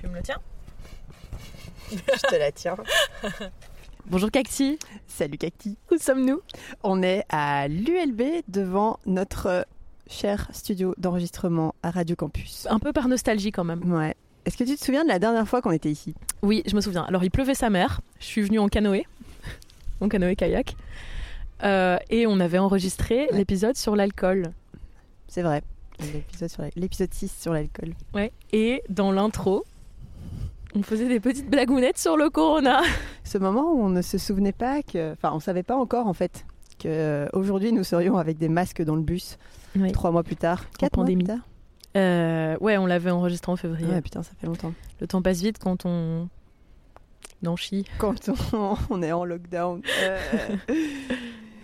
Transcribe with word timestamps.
Tu 0.00 0.06
me 0.08 0.14
le 0.16 0.22
tiens 0.22 0.38
Je 1.90 1.96
te 2.28 2.34
la 2.36 2.50
tiens. 2.52 2.76
Bonjour 4.06 4.30
Cacti. 4.30 4.78
Salut 5.06 5.36
Cacti. 5.38 5.76
Où 5.90 5.98
sommes-nous? 5.98 6.40
On 6.82 7.02
est 7.02 7.24
à 7.28 7.68
l'ULB 7.68 8.22
devant 8.48 8.98
notre 9.06 9.46
euh, 9.46 9.62
cher 10.08 10.48
studio 10.52 10.94
d'enregistrement 10.96 11.74
à 11.82 11.90
Radio 11.90 12.16
Campus. 12.16 12.66
Un 12.70 12.78
peu 12.78 12.92
par 12.92 13.08
nostalgie 13.08 13.52
quand 13.52 13.64
même. 13.64 13.92
Ouais. 13.92 14.14
Est-ce 14.46 14.56
que 14.56 14.64
tu 14.64 14.74
te 14.76 14.82
souviens 14.82 15.04
de 15.04 15.08
la 15.08 15.18
dernière 15.18 15.46
fois 15.46 15.60
qu'on 15.60 15.70
était 15.70 15.90
ici? 15.90 16.14
Oui, 16.42 16.62
je 16.66 16.74
me 16.74 16.80
souviens. 16.80 17.02
Alors 17.04 17.22
il 17.22 17.30
pleuvait 17.30 17.54
sa 17.54 17.68
mère. 17.68 18.00
Je 18.20 18.24
suis 18.24 18.42
venue 18.42 18.58
en 18.58 18.68
canoë. 18.68 19.04
en 20.00 20.08
canoë 20.08 20.34
kayak. 20.34 20.76
Euh, 21.62 21.98
et 22.08 22.26
on 22.26 22.40
avait 22.40 22.58
enregistré 22.58 23.26
Ouais. 23.30 23.36
l'épisode 23.38 23.76
sur 23.76 23.94
l'alcool. 23.96 24.52
C'est 25.28 25.42
vrai. 25.42 25.62
L'épisode, 26.14 26.48
sur 26.48 26.62
l'épisode 26.76 27.12
6 27.12 27.30
sur 27.38 27.52
l'alcool. 27.52 27.92
Ouais. 28.14 28.32
Et 28.52 28.82
dans 28.88 29.12
l'intro, 29.12 29.66
on 30.74 30.82
faisait 30.82 31.08
des 31.08 31.20
petites 31.20 31.48
blagounettes 31.50 31.98
sur 31.98 32.16
le 32.16 32.30
corona. 32.30 32.80
Ce 33.24 33.38
moment 33.38 33.72
où 33.72 33.80
on 33.82 33.88
ne 33.88 34.02
se 34.02 34.18
souvenait 34.18 34.52
pas 34.52 34.82
que. 34.82 35.12
Enfin, 35.12 35.30
on 35.34 35.40
savait 35.40 35.62
pas 35.62 35.76
encore 35.76 36.06
en 36.06 36.12
fait 36.14 36.44
qu'aujourd'hui 36.80 37.72
nous 37.72 37.84
serions 37.84 38.16
avec 38.16 38.38
des 38.38 38.48
masques 38.48 38.82
dans 38.82 38.96
le 38.96 39.02
bus 39.02 39.38
Oui. 39.76 39.92
trois 39.92 40.10
mois 40.10 40.22
plus 40.22 40.36
tard. 40.36 40.64
Quatre 40.78 40.96
mois 40.96 41.04
pandémie. 41.04 41.24
plus 41.24 41.34
tard. 41.34 41.46
Euh, 41.96 42.56
ouais, 42.60 42.78
on 42.78 42.86
l'avait 42.86 43.10
enregistré 43.10 43.50
en 43.50 43.56
février. 43.56 43.88
Ouais, 43.88 44.00
putain, 44.00 44.22
ça 44.22 44.30
fait 44.40 44.46
longtemps. 44.46 44.72
Le 45.00 45.06
temps 45.06 45.20
passe 45.22 45.42
vite 45.42 45.58
quand 45.58 45.84
on 45.86 46.28
en 47.44 47.56
chie. 47.56 47.84
Quand 47.98 48.30
on, 48.52 48.76
on 48.90 49.02
est 49.02 49.12
en 49.12 49.24
lockdown. 49.24 49.82
Euh, 50.02 50.18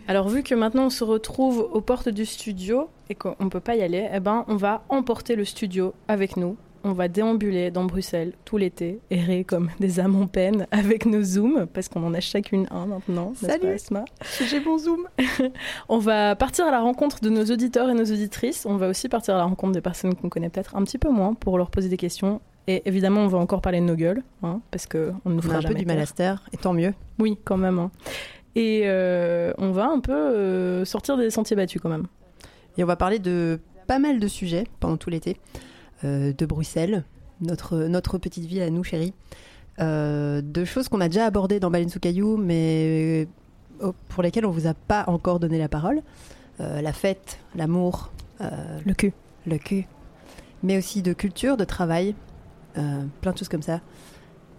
Alors 0.08 0.28
vu 0.28 0.42
que 0.42 0.54
maintenant 0.54 0.86
on 0.86 0.90
se 0.90 1.02
retrouve 1.02 1.58
aux 1.72 1.80
portes 1.80 2.08
du 2.08 2.24
studio 2.24 2.88
et 3.08 3.14
qu'on 3.16 3.34
ne 3.40 3.48
peut 3.48 3.60
pas 3.60 3.74
y 3.74 3.82
aller, 3.82 4.08
eh 4.12 4.20
ben 4.20 4.44
on 4.48 4.54
va 4.56 4.84
emporter 4.88 5.34
le 5.34 5.44
studio 5.44 5.94
avec 6.08 6.36
nous. 6.36 6.56
On 6.88 6.92
va 6.92 7.08
déambuler 7.08 7.72
dans 7.72 7.84
Bruxelles 7.84 8.32
tout 8.44 8.58
l'été, 8.58 9.00
errer 9.10 9.42
comme 9.42 9.70
des 9.80 9.98
âmes 9.98 10.14
en 10.14 10.28
peine 10.28 10.68
avec 10.70 11.04
nos 11.04 11.20
zooms, 11.20 11.66
parce 11.66 11.88
qu'on 11.88 12.04
en 12.06 12.14
a 12.14 12.20
chacune 12.20 12.68
un 12.70 12.86
maintenant. 12.86 13.32
Salut. 13.34 13.60
pas, 13.60 13.74
Esma 13.74 14.04
J'ai 14.48 14.60
bon 14.60 14.78
zoom. 14.78 15.08
On 15.88 15.98
va 15.98 16.36
partir 16.36 16.64
à 16.64 16.70
la 16.70 16.78
rencontre 16.80 17.20
de 17.22 17.28
nos 17.28 17.44
auditeurs 17.44 17.90
et 17.90 17.94
nos 17.94 18.04
auditrices. 18.04 18.66
On 18.66 18.76
va 18.76 18.86
aussi 18.88 19.08
partir 19.08 19.34
à 19.34 19.38
la 19.38 19.44
rencontre 19.44 19.72
des 19.72 19.80
personnes 19.80 20.14
qu'on 20.14 20.28
connaît 20.28 20.48
peut-être 20.48 20.76
un 20.76 20.84
petit 20.84 20.98
peu 20.98 21.10
moins 21.10 21.34
pour 21.34 21.58
leur 21.58 21.70
poser 21.72 21.88
des 21.88 21.96
questions. 21.96 22.40
Et 22.68 22.82
évidemment, 22.84 23.22
on 23.22 23.26
va 23.28 23.38
encore 23.38 23.62
parler 23.62 23.80
de 23.80 23.84
nos 23.86 23.96
gueules, 23.96 24.22
hein, 24.44 24.60
parce 24.70 24.86
qu'on 24.86 24.98
nous 25.24 25.34
On 25.34 25.38
a 25.38 25.42
fera 25.42 25.56
un 25.56 25.62
peu 25.62 25.74
du 25.74 25.86
mal 25.86 25.98
à 25.98 26.06
se 26.06 26.14
taire, 26.14 26.44
et 26.52 26.56
tant 26.56 26.72
mieux. 26.72 26.94
Oui, 27.18 27.36
quand 27.44 27.56
même. 27.56 27.80
hein. 27.80 27.90
Et 28.54 28.82
euh, 28.84 29.52
on 29.58 29.72
va 29.72 29.88
un 29.88 29.98
peu 29.98 30.12
euh, 30.12 30.84
sortir 30.84 31.16
des 31.16 31.30
sentiers 31.30 31.56
battus 31.56 31.82
quand 31.82 31.88
même. 31.90 32.06
Et 32.78 32.84
on 32.84 32.86
va 32.86 32.94
parler 32.96 33.18
de 33.18 33.58
pas 33.88 33.98
mal 33.98 34.20
de 34.20 34.28
sujets 34.28 34.68
pendant 34.78 34.96
tout 34.96 35.10
l'été. 35.10 35.36
Euh, 36.04 36.32
de 36.32 36.46
Bruxelles, 36.46 37.04
notre, 37.40 37.76
notre 37.78 38.18
petite 38.18 38.44
ville 38.44 38.62
à 38.62 38.70
nous, 38.70 38.84
chérie. 38.84 39.14
Euh, 39.78 40.42
de 40.42 40.64
choses 40.64 40.88
qu'on 40.88 41.00
a 41.00 41.08
déjà 41.08 41.26
abordées 41.26 41.60
dans 41.60 41.70
Baleine 41.70 41.88
sous 41.88 42.00
caillou, 42.00 42.36
mais 42.36 43.26
euh, 43.82 43.92
pour 44.08 44.22
lesquelles 44.22 44.46
on 44.46 44.50
vous 44.50 44.66
a 44.66 44.74
pas 44.74 45.04
encore 45.06 45.40
donné 45.40 45.58
la 45.58 45.68
parole. 45.68 46.02
La 46.58 46.94
fête, 46.94 47.38
l'amour, 47.54 48.10
Le 48.40 48.94
cul. 48.94 49.12
le 49.46 49.58
cul. 49.58 49.86
Mais 50.62 50.78
aussi 50.78 51.02
de 51.02 51.12
culture, 51.12 51.58
de 51.58 51.64
travail, 51.64 52.14
plein 52.72 53.32
de 53.32 53.36
choses 53.36 53.50
comme 53.50 53.60
ça. 53.60 53.82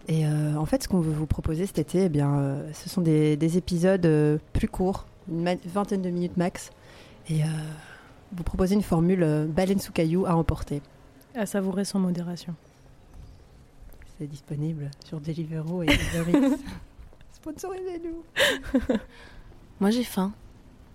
Et 0.07 0.25
euh, 0.25 0.55
en 0.55 0.65
fait, 0.65 0.83
ce 0.83 0.87
qu'on 0.87 0.99
veut 0.99 1.11
vous 1.11 1.25
proposer 1.25 1.65
cet 1.65 1.79
été, 1.79 2.05
eh 2.05 2.09
bien, 2.09 2.37
euh, 2.37 2.69
ce 2.73 2.89
sont 2.89 3.01
des, 3.01 3.35
des 3.35 3.57
épisodes 3.57 4.05
euh, 4.05 4.37
plus 4.53 4.69
courts, 4.69 5.05
une 5.29 5.57
vingtaine 5.65 6.01
de 6.01 6.09
minutes 6.09 6.37
max. 6.37 6.71
Et 7.29 7.41
vous 8.31 8.43
proposer 8.43 8.75
une 8.75 8.81
formule 8.81 9.49
baleine 9.49 9.79
sous 9.79 9.91
caillou 9.91 10.25
à 10.25 10.33
emporter. 10.33 10.81
À 11.35 11.45
savourer 11.45 11.85
sans 11.85 11.99
modération. 11.99 12.55
C'est 14.17 14.27
disponible 14.27 14.89
sur 15.05 15.19
Deliveroo 15.19 15.83
et 15.83 15.87
Uber. 15.87 16.55
Sponsorisez-nous. 17.33 18.23
Moi 19.79 19.91
j'ai 19.91 20.03
faim. 20.03 20.31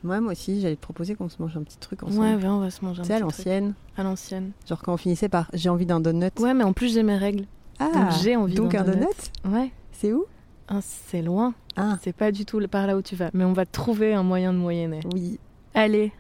Moi, 0.05 0.21
moi 0.21 0.33
aussi, 0.33 0.61
j'allais 0.61 0.75
te 0.75 0.81
proposer 0.81 1.15
qu'on 1.15 1.29
se 1.29 1.41
mange 1.41 1.57
un 1.57 1.63
petit 1.63 1.77
truc 1.79 2.03
ensemble. 2.03 2.19
Ouais, 2.21 2.37
viens, 2.37 2.55
on 2.55 2.59
va 2.59 2.73
se 2.73 2.85
manger 2.85 3.03
un 3.03 3.05
à 3.05 3.07
petit 3.07 3.13
truc. 3.13 3.23
l'ancienne, 3.23 3.75
À 3.97 4.03
l'ancienne. 4.03 4.51
genre 4.69 4.83
quand 4.83 4.93
on 4.93 4.97
finissait 4.97 5.29
par 5.29 5.49
j'ai 5.55 5.69
envie 5.69 5.87
d'un 5.87 6.01
donut. 6.01 6.33
Ouais, 6.41 6.55
mais 6.55 6.65
en 6.65 6.73
plus 6.73 6.93
j'ai 6.95 7.05
mes 7.05 7.17
règles. 7.17 7.45
Ah, 7.79 7.89
donc 7.95 8.11
j'ai 8.21 8.35
envie 8.35 8.55
donc 8.57 8.73
d'un 8.73 8.81
un 8.81 8.85
donut. 8.85 8.99
donut. 9.45 9.57
Ouais. 9.57 9.71
C'est 9.93 10.13
où? 10.13 10.25
Ah, 10.67 10.81
c'est 10.83 11.23
loin. 11.23 11.55
Ah, 11.77 11.99
C'est 12.03 12.13
pas 12.13 12.33
du 12.33 12.45
tout 12.45 12.61
par 12.67 12.89
là 12.89 12.97
où 12.97 13.03
tu 13.03 13.15
vas. 13.15 13.31
Mais 13.33 13.45
on 13.45 13.53
va 13.53 13.65
trouver 13.65 14.13
un 14.13 14.25
moyen 14.25 14.53
de 14.53 14.59
moyenner. 14.59 15.01
oui. 15.13 15.39
Allez, 15.75 16.11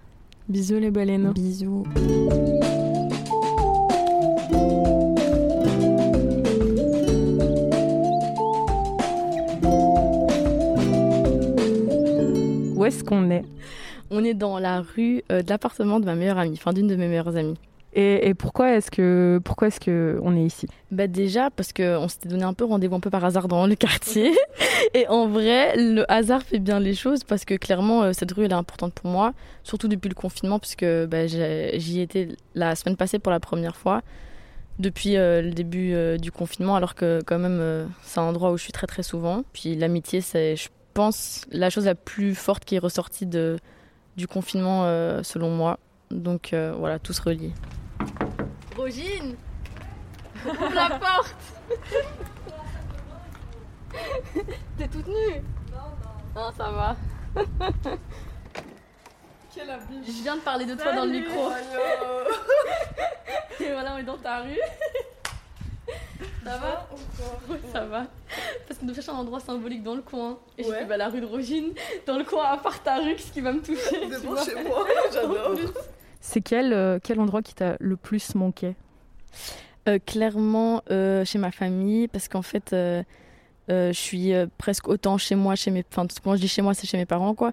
bisous 0.48 0.78
les 0.78 0.90
baleineaux. 0.92 1.32
Bisous. 1.32 1.82
Où 12.82 12.86
est-ce 12.86 13.04
qu'on 13.04 13.30
est? 13.30 13.44
On 14.10 14.24
est 14.24 14.34
dans 14.34 14.58
la 14.58 14.80
rue 14.80 15.22
euh, 15.30 15.42
de 15.42 15.48
l'appartement 15.48 16.00
de 16.00 16.04
ma 16.04 16.14
meilleure 16.14 16.38
amie, 16.38 16.54
enfin 16.58 16.72
d'une 16.72 16.88
de 16.88 16.96
mes 16.96 17.06
meilleures 17.06 17.36
amies. 17.36 17.54
et, 17.94 18.28
et 18.28 18.34
pourquoi 18.34 18.72
est-ce 18.72 18.90
que 18.90 19.40
pourquoi 19.44 19.68
est-ce 19.68 19.78
que 19.78 20.18
on 20.22 20.36
est 20.36 20.42
ici? 20.44 20.66
Bah 20.90 21.06
déjà 21.06 21.50
parce 21.50 21.72
qu'on 21.72 22.08
s'était 22.08 22.28
donné 22.28 22.42
un 22.42 22.54
peu 22.54 22.64
rendez-vous 22.64 22.96
un 22.96 23.00
peu 23.00 23.10
par 23.10 23.24
hasard 23.24 23.46
dans 23.48 23.66
le 23.66 23.76
quartier. 23.76 24.32
Et 24.94 25.06
en 25.08 25.28
vrai, 25.28 25.74
le 25.76 26.04
hasard 26.10 26.42
fait 26.42 26.58
bien 26.58 26.80
les 26.80 26.94
choses 26.94 27.22
parce 27.24 27.44
que 27.44 27.54
clairement, 27.54 28.02
euh, 28.02 28.12
cette 28.12 28.32
rue 28.32 28.44
elle 28.44 28.50
est 28.50 28.54
importante 28.54 28.92
pour 28.94 29.08
moi, 29.08 29.32
surtout 29.62 29.88
depuis 29.88 30.08
le 30.08 30.14
confinement, 30.14 30.58
puisque 30.58 30.84
bah, 30.84 31.26
j'y 31.28 32.00
étais 32.00 32.28
la 32.54 32.74
semaine 32.74 32.96
passée 32.96 33.18
pour 33.20 33.30
la 33.30 33.40
première 33.40 33.76
fois 33.76 34.02
depuis 34.78 35.16
euh, 35.16 35.42
le 35.42 35.50
début 35.50 35.94
euh, 35.94 36.16
du 36.16 36.32
confinement, 36.32 36.76
alors 36.76 36.94
que 36.94 37.20
quand 37.26 37.38
même 37.38 37.58
euh, 37.60 37.86
c'est 38.02 38.20
un 38.20 38.24
endroit 38.24 38.52
où 38.52 38.56
je 38.56 38.62
suis 38.62 38.72
très 38.72 38.86
très 38.86 39.02
souvent. 39.02 39.44
Puis 39.52 39.74
l'amitié, 39.74 40.20
c'est, 40.20 40.56
je 40.56 40.68
pense, 40.92 41.46
la 41.50 41.70
chose 41.70 41.86
la 41.86 41.94
plus 41.94 42.34
forte 42.34 42.64
qui 42.64 42.74
est 42.76 42.78
ressortie 42.78 43.26
de, 43.26 43.58
du 44.16 44.26
confinement 44.26 44.84
euh, 44.84 45.22
selon 45.22 45.50
moi. 45.50 45.78
Donc 46.10 46.52
euh, 46.52 46.74
voilà, 46.76 46.98
tout 46.98 47.12
se 47.12 47.22
relie. 47.22 47.52
Rogine 48.76 49.36
Ouvre 50.44 50.74
la 50.74 50.98
porte 50.98 51.36
T'es 54.78 54.88
toute 54.88 55.06
nue 55.06 55.42
Non, 56.34 56.50
ça 56.56 56.70
va. 56.70 56.96
Je 59.54 60.22
viens 60.22 60.36
de 60.36 60.40
parler 60.40 60.64
de 60.64 60.74
toi 60.74 60.94
dans 60.94 61.04
le 61.04 61.10
micro. 61.12 61.50
Et 63.60 63.70
voilà, 63.70 63.94
on 63.94 63.98
est 63.98 64.02
dans 64.02 64.16
ta 64.16 64.40
rue. 64.40 64.58
Ça 66.42 66.56
va 66.56 66.88
ça 67.72 67.84
va. 67.84 68.06
Parce 68.66 68.78
qu'on 68.80 68.86
nous 68.86 68.94
cherche 68.94 69.08
un 69.08 69.14
endroit 69.14 69.40
symbolique 69.40 69.82
dans 69.82 69.94
le 69.94 70.02
coin. 70.02 70.38
Et 70.58 70.62
j'ai 70.64 70.70
Ouais. 70.70 70.78
fait 70.80 70.84
bah, 70.86 70.96
la 70.96 71.08
rue 71.08 71.20
de 71.20 71.26
Rogine, 71.26 71.72
dans 72.06 72.16
le 72.18 72.24
coin 72.24 72.44
à 72.44 72.56
part 72.56 72.82
ta 72.82 72.96
rue, 72.96 73.18
ce 73.18 73.30
qui 73.32 73.40
va 73.40 73.52
me 73.52 73.60
toucher. 73.60 74.00
tu 74.20 74.26
vois. 74.26 74.44
moi, 75.26 75.54
plus. 75.54 75.68
C'est 76.20 76.40
quel 76.40 76.72
euh, 76.72 76.98
quel 77.02 77.18
endroit 77.20 77.42
qui 77.42 77.54
t'a 77.54 77.76
le 77.80 77.96
plus 77.96 78.34
manqué? 78.34 78.74
Euh, 79.88 79.98
clairement 80.04 80.82
euh, 80.90 81.24
chez 81.24 81.38
ma 81.38 81.50
famille 81.50 82.06
parce 82.06 82.28
qu'en 82.28 82.42
fait 82.42 82.72
euh, 82.72 83.02
euh, 83.70 83.88
je 83.92 83.98
suis 83.98 84.32
euh, 84.32 84.46
presque 84.56 84.86
autant 84.86 85.18
chez 85.18 85.34
moi 85.34 85.56
chez 85.56 85.72
mes 85.72 85.84
enfin 85.90 86.06
quand 86.22 86.36
je 86.36 86.40
dis 86.40 86.46
chez 86.46 86.62
moi 86.62 86.72
c'est 86.74 86.86
chez 86.86 86.96
mes 86.98 87.06
parents 87.06 87.34
quoi 87.34 87.50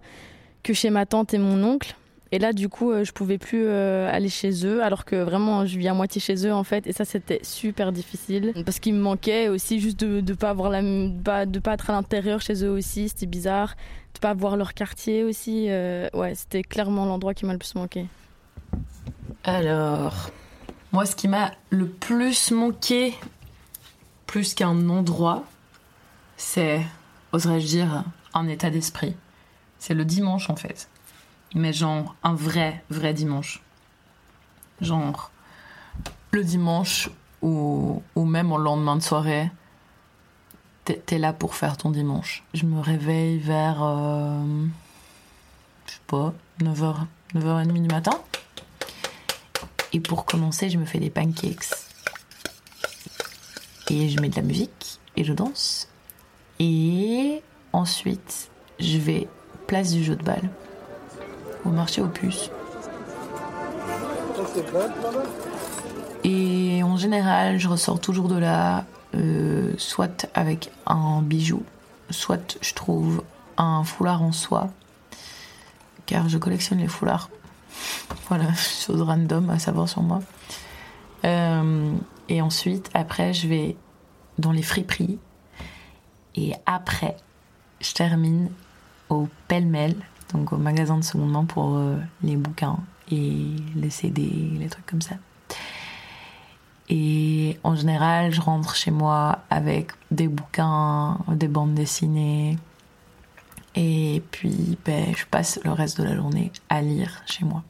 que 0.62 0.74
chez 0.74 0.91
ma 0.91 1.08
tante 1.08 1.34
et 1.34 1.40
mon 1.40 1.64
oncle 1.64 1.96
et 2.31 2.40
là 2.40 2.53
du 2.53 2.69
coup 2.69 2.91
euh, 2.91 3.03
je 3.03 3.12
pouvais 3.12 3.38
plus 3.38 3.66
euh, 3.66 4.09
aller 4.12 4.29
chez 4.29 4.66
eux 4.66 4.84
alors 4.84 5.03
que 5.06 5.16
vraiment 5.16 5.66
je 5.66 5.78
vis 5.78 5.88
à 5.88 5.94
moitié 5.94 6.22
chez 6.22 6.45
eux 6.45 6.53
en 6.53 6.63
fait. 6.63 6.88
Et 6.88 6.94
ça 6.94 7.06
c'était 7.06 7.40
super 7.44 7.91
difficile. 7.91 8.53
Parce 8.66 8.79
qu'il 8.79 8.94
me 8.94 9.01
manquait 9.01 9.47
aussi 9.47 9.79
juste 9.79 10.00
de 10.00 10.22
de 10.22 10.34
pas, 10.34 10.53
de 10.53 11.59
pas 11.59 11.73
être 11.73 11.90
à 11.90 11.94
l'intérieur 11.94 12.41
chez 12.41 12.63
eux 12.63 12.72
aussi. 12.72 13.09
C'était 13.09 13.25
bizarre. 13.25 13.75
De 14.16 14.19
pas 14.19 14.34
voir 14.34 14.57
leur 14.57 14.73
quartier 14.73 15.23
aussi 15.23 15.67
euh, 15.69 16.07
ouais 16.13 16.34
c'était 16.35 16.63
clairement 16.63 17.06
l'endroit 17.06 17.34
qui 17.34 17.45
m'a 17.45 17.53
le 17.53 17.59
plus 17.59 17.75
manqué. 17.75 18.07
Alors, 19.44 20.31
moi, 20.91 21.06
ce 21.06 21.16
qui 21.16 21.28
m'a 21.28 21.51
le 21.69 21.88
plus 21.88 22.51
manqué, 22.51 23.13
plus 24.25 24.53
qu'un 24.53 24.90
endroit, 24.90 25.46
c'est, 26.37 26.82
oserais-je 27.32 27.66
dire, 27.67 28.03
un 28.34 28.47
état 28.47 28.70
d'esprit. 28.70 29.16
C'est 29.78 29.93
le 29.93 30.03
dimanche, 30.03 30.49
en 30.49 30.55
fait. 30.55 30.90
Mais 31.55 31.73
genre, 31.73 32.16
un 32.23 32.34
vrai, 32.34 32.84
vrai 32.90 33.13
dimanche. 33.13 33.61
Genre, 34.81 35.31
le 36.31 36.43
dimanche 36.43 37.09
ou, 37.41 38.03
ou 38.16 38.25
même 38.25 38.51
au 38.51 38.57
lendemain 38.57 38.96
de 38.96 39.01
soirée, 39.01 39.49
t'es 40.85 41.17
là 41.17 41.34
pour 41.34 41.55
faire 41.55 41.78
ton 41.78 41.91
dimanche. 41.91 42.43
Je 42.53 42.66
me 42.66 42.79
réveille 42.79 43.40
vers, 43.40 43.81
euh, 43.81 44.66
je 45.85 45.91
sais 45.91 45.99
pas, 46.07 46.34
9h, 46.61 46.96
9h30 47.35 47.81
du 47.81 47.87
matin. 47.87 48.19
Et 49.93 49.99
pour 49.99 50.25
commencer, 50.25 50.69
je 50.69 50.78
me 50.78 50.85
fais 50.85 50.99
des 50.99 51.09
pancakes. 51.09 51.66
Et 53.90 54.09
je 54.09 54.19
mets 54.19 54.29
de 54.29 54.35
la 54.35 54.43
musique 54.43 54.99
et 55.16 55.23
je 55.23 55.34
danse. 55.34 55.87
Et 56.59 57.41
ensuite, 57.73 58.51
je 58.79 58.97
vais 58.97 59.28
place 59.67 59.91
du 59.91 60.03
jeu 60.03 60.16
de 60.16 60.23
balle 60.23 60.49
au 61.66 61.70
marché 61.70 62.02
aux 62.02 62.08
puces. 62.08 62.50
Et 66.23 66.84
en 66.84 66.97
général, 66.97 67.59
je 67.59 67.67
ressors 67.67 68.00
toujours 68.00 68.28
de 68.28 68.38
là 68.38 68.85
euh, 69.16 69.73
soit 69.78 70.28
avec 70.34 70.72
un 70.85 71.22
bijou, 71.22 71.64
soit 72.09 72.58
je 72.61 72.73
trouve 72.73 73.23
un 73.58 73.84
foulard 73.84 74.22
en 74.22 74.32
soie, 74.32 74.70
car 76.06 76.29
je 76.29 76.38
collectionne 76.38 76.79
les 76.79 76.88
foulards. 76.88 77.29
Voilà, 78.28 78.53
chose 78.85 79.02
random 79.02 79.50
à 79.50 79.59
savoir 79.59 79.90
sur 79.90 80.03
moi. 80.03 80.22
Euh, 81.26 81.94
et 82.28 82.41
ensuite, 82.41 82.90
après, 82.94 83.34
je 83.34 83.47
vais 83.47 83.76
dans 84.38 84.52
les 84.52 84.61
friperies. 84.61 85.17
Et 86.35 86.53
après, 86.66 87.17
je 87.82 87.94
termine 87.94 88.50
au 89.09 89.28
pêle-mêle, 89.47 89.96
donc 90.34 90.53
au 90.53 90.58
magasin 90.58 90.97
de 90.97 91.03
seconde 91.03 91.31
main 91.31 91.46
pour 91.46 91.76
euh, 91.76 91.97
les 92.23 92.35
bouquins 92.35 92.78
et 93.11 93.47
les 93.76 93.90
CD, 93.90 94.29
les 94.58 94.70
trucs 94.70 94.85
comme 94.85 95.02
ça. 95.02 95.16
Et 96.90 97.58
en 97.64 97.76
général, 97.76 98.34
je 98.34 98.41
rentre 98.41 98.76
chez 98.76 98.91
moi 98.91 99.40
avec 99.49 99.91
des 100.09 100.28
bouquins, 100.28 101.20
des 101.28 101.47
bandes 101.47 101.76
dessinées. 101.76 102.58
Et 103.76 104.23
puis, 104.31 104.78
ben, 104.85 105.14
je 105.16 105.26
passe 105.26 105.59
le 105.64 105.72
reste 105.72 105.99
de 105.99 106.03
la 106.03 106.16
journée 106.16 106.52
à 106.70 106.82
lire 106.82 107.22
chez 107.28 107.46
moi. 107.46 107.64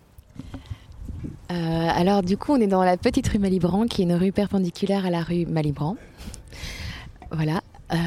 Euh, 1.52 1.90
alors 1.94 2.22
du 2.22 2.38
coup, 2.38 2.54
on 2.54 2.62
est 2.62 2.68
dans 2.68 2.84
la 2.84 2.96
petite 2.96 3.28
rue 3.28 3.40
Malibran, 3.40 3.86
qui 3.88 4.02
est 4.02 4.06
une 4.06 4.14
rue 4.14 4.32
perpendiculaire 4.32 5.06
à 5.06 5.10
la 5.10 5.22
rue 5.22 5.46
Malibran. 5.46 5.98
Voilà. 7.32 7.62
Euh, 7.92 7.98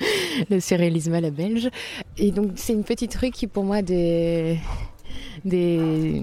le 0.50 0.60
surréalisme 0.60 1.14
à 1.14 1.20
la 1.20 1.30
belge. 1.30 1.70
Et 2.16 2.30
donc 2.30 2.52
c'est 2.56 2.72
une 2.72 2.84
petite 2.84 3.14
rue 3.14 3.30
qui 3.30 3.46
pour 3.46 3.64
moi 3.64 3.82
des 3.82 4.58
des 5.44 6.22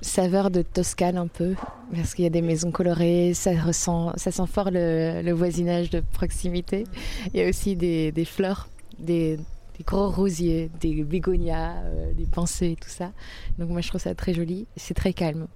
saveurs 0.00 0.50
de 0.50 0.62
Toscane 0.62 1.16
un 1.16 1.26
peu 1.28 1.54
parce 1.94 2.14
qu'il 2.14 2.24
y 2.24 2.26
a 2.26 2.30
des 2.30 2.42
maisons 2.42 2.70
colorées, 2.70 3.34
ça 3.34 3.52
ressent 3.52 4.12
ça 4.16 4.30
sent 4.30 4.46
fort 4.46 4.70
le, 4.70 5.22
le 5.22 5.32
voisinage 5.32 5.90
de 5.90 6.00
proximité. 6.00 6.84
Il 7.32 7.40
y 7.40 7.44
a 7.44 7.48
aussi 7.48 7.76
des, 7.76 8.12
des 8.12 8.24
fleurs, 8.24 8.68
des, 8.98 9.38
gros 9.86 10.10
rosiers, 10.10 10.70
des 10.80 11.04
bégonias, 11.04 11.76
euh, 11.84 12.12
des 12.12 12.26
pensées, 12.26 12.76
tout 12.80 12.88
ça. 12.88 13.12
Donc 13.58 13.70
moi 13.70 13.80
je 13.80 13.88
trouve 13.88 14.00
ça 14.00 14.14
très 14.14 14.34
joli. 14.34 14.66
C'est 14.76 14.94
très 14.94 15.12
calme. 15.12 15.46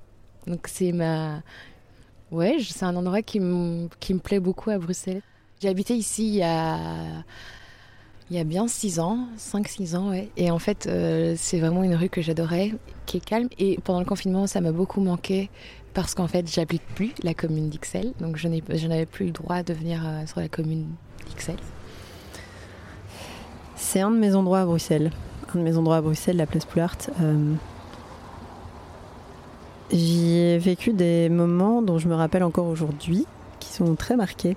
Donc 0.46 0.68
c'est 0.68 0.92
ma 0.92 1.42
ouais, 2.30 2.56
c'est 2.60 2.84
un 2.84 2.94
endroit 2.94 3.22
qui 3.22 3.40
me 3.40 3.88
qui 3.98 4.14
me 4.14 4.20
plaît 4.20 4.40
beaucoup 4.40 4.70
à 4.70 4.78
Bruxelles. 4.78 5.22
J'ai 5.60 5.68
habité 5.68 5.94
ici 5.94 6.28
il 6.28 6.34
y 6.36 6.42
a 6.42 7.24
il 8.32 8.36
y 8.36 8.40
a 8.40 8.44
bien 8.44 8.66
6 8.66 8.98
ans, 8.98 9.18
5-6 9.38 9.94
ans. 9.94 10.10
Et 10.38 10.50
en 10.50 10.58
fait, 10.58 10.86
euh, 10.86 11.34
c'est 11.36 11.60
vraiment 11.60 11.82
une 11.82 11.94
rue 11.94 12.08
que 12.08 12.22
j'adorais, 12.22 12.72
qui 13.04 13.18
est 13.18 13.24
calme. 13.24 13.48
Et 13.58 13.78
pendant 13.84 13.98
le 13.98 14.06
confinement, 14.06 14.46
ça 14.46 14.62
m'a 14.62 14.72
beaucoup 14.72 15.02
manqué 15.02 15.50
parce 15.92 16.14
qu'en 16.14 16.26
fait, 16.28 16.50
j'habite 16.50 16.80
plus 16.94 17.12
la 17.22 17.34
commune 17.34 17.68
d'Ixelles. 17.68 18.14
Donc, 18.20 18.38
je 18.38 18.48
n'avais 18.48 19.04
plus 19.04 19.26
le 19.26 19.32
droit 19.32 19.62
de 19.62 19.74
venir 19.74 20.02
euh, 20.06 20.24
sur 20.26 20.40
la 20.40 20.48
commune 20.48 20.86
d'Ixelles. 21.28 21.60
C'est 23.76 24.00
un 24.00 24.10
de 24.10 24.16
mes 24.16 24.34
endroits 24.34 24.60
à 24.60 24.64
Bruxelles. 24.64 25.10
Un 25.54 25.58
de 25.58 25.64
mes 25.64 25.76
endroits 25.76 25.96
à 25.96 26.00
Bruxelles, 26.00 26.38
la 26.38 26.46
place 26.46 26.64
Poulart. 26.64 26.96
Euh, 27.20 27.52
J'y 29.90 30.38
ai 30.38 30.56
vécu 30.56 30.94
des 30.94 31.28
moments 31.28 31.82
dont 31.82 31.98
je 31.98 32.08
me 32.08 32.14
rappelle 32.14 32.44
encore 32.44 32.66
aujourd'hui, 32.66 33.26
qui 33.60 33.68
sont 33.74 33.94
très 33.94 34.16
marqués. 34.16 34.56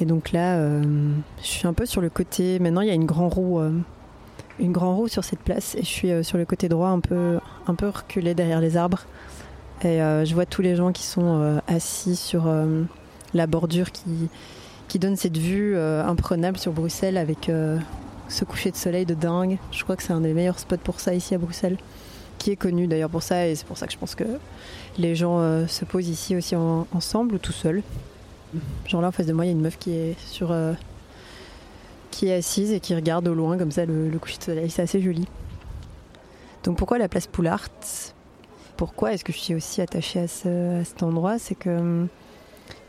Et 0.00 0.04
donc 0.04 0.32
là, 0.32 0.56
euh, 0.56 0.82
je 1.42 1.46
suis 1.46 1.66
un 1.66 1.72
peu 1.72 1.86
sur 1.86 2.00
le 2.00 2.10
côté. 2.10 2.58
Maintenant, 2.58 2.82
il 2.82 2.88
y 2.88 2.90
a 2.90 2.94
une 2.94 3.06
grande 3.06 3.32
roue, 3.32 3.60
euh, 3.60 3.70
une 4.58 4.72
grande 4.72 4.96
roue 4.96 5.08
sur 5.08 5.24
cette 5.24 5.38
place, 5.40 5.74
et 5.74 5.80
je 5.80 5.86
suis 5.86 6.10
euh, 6.10 6.22
sur 6.22 6.36
le 6.38 6.44
côté 6.44 6.68
droit, 6.68 6.88
un 6.88 7.00
peu, 7.00 7.38
un 7.66 7.74
peu 7.74 7.88
reculé 7.88 8.34
derrière 8.34 8.60
les 8.60 8.76
arbres. 8.76 9.00
Et 9.84 9.98
je 9.98 10.32
vois 10.32 10.46
tous 10.46 10.62
les 10.62 10.74
gens 10.74 10.90
qui 10.90 11.02
sont 11.02 11.60
assis 11.68 12.16
sur 12.16 12.50
la 13.34 13.46
bordure 13.46 13.92
qui, 13.92 14.30
qui 14.88 14.98
donne 14.98 15.16
cette 15.16 15.36
vue 15.36 15.76
imprenable 15.78 16.56
sur 16.56 16.72
Bruxelles 16.72 17.18
avec 17.18 17.50
ce 18.28 18.44
coucher 18.46 18.70
de 18.70 18.76
soleil 18.76 19.04
de 19.04 19.12
dingue. 19.12 19.58
Je 19.72 19.84
crois 19.84 19.94
que 19.96 20.02
c'est 20.02 20.14
un 20.14 20.22
des 20.22 20.32
meilleurs 20.32 20.58
spots 20.58 20.78
pour 20.78 20.98
ça 20.98 21.12
ici 21.12 21.34
à 21.34 21.38
Bruxelles, 21.38 21.76
qui 22.38 22.50
est 22.52 22.56
connu 22.56 22.86
d'ailleurs 22.86 23.10
pour 23.10 23.22
ça, 23.22 23.46
et 23.46 23.54
c'est 23.54 23.66
pour 23.66 23.76
ça 23.76 23.86
que 23.86 23.92
je 23.92 23.98
pense 23.98 24.14
que 24.14 24.24
les 24.96 25.14
gens 25.14 25.66
se 25.68 25.84
posent 25.84 26.08
ici 26.08 26.34
aussi 26.34 26.56
en- 26.56 26.86
ensemble 26.94 27.34
ou 27.34 27.38
tout 27.38 27.52
seuls. 27.52 27.82
Genre 28.86 29.00
là 29.00 29.08
en 29.08 29.12
face 29.12 29.26
de 29.26 29.32
moi, 29.32 29.44
il 29.44 29.48
y 29.48 29.50
a 29.50 29.52
une 29.52 29.60
meuf 29.60 29.78
qui 29.78 29.92
est 29.92 30.18
sur, 30.26 30.52
euh, 30.52 30.72
qui 32.10 32.28
est 32.28 32.34
assise 32.34 32.72
et 32.72 32.80
qui 32.80 32.94
regarde 32.94 33.26
au 33.28 33.34
loin 33.34 33.58
comme 33.58 33.70
ça 33.70 33.84
le, 33.84 34.08
le 34.08 34.18
coucher 34.18 34.38
de 34.38 34.42
soleil. 34.44 34.70
C'est 34.70 34.82
assez 34.82 35.00
joli. 35.00 35.26
Donc 36.64 36.76
pourquoi 36.78 36.98
la 36.98 37.08
place 37.08 37.26
Poulart? 37.26 37.68
Pourquoi 38.76 39.12
est-ce 39.12 39.24
que 39.24 39.32
je 39.32 39.38
suis 39.38 39.54
aussi 39.54 39.80
attachée 39.80 40.20
à 40.20 40.26
cet 40.28 41.02
endroit? 41.02 41.38
C'est 41.38 41.54
que 41.54 42.06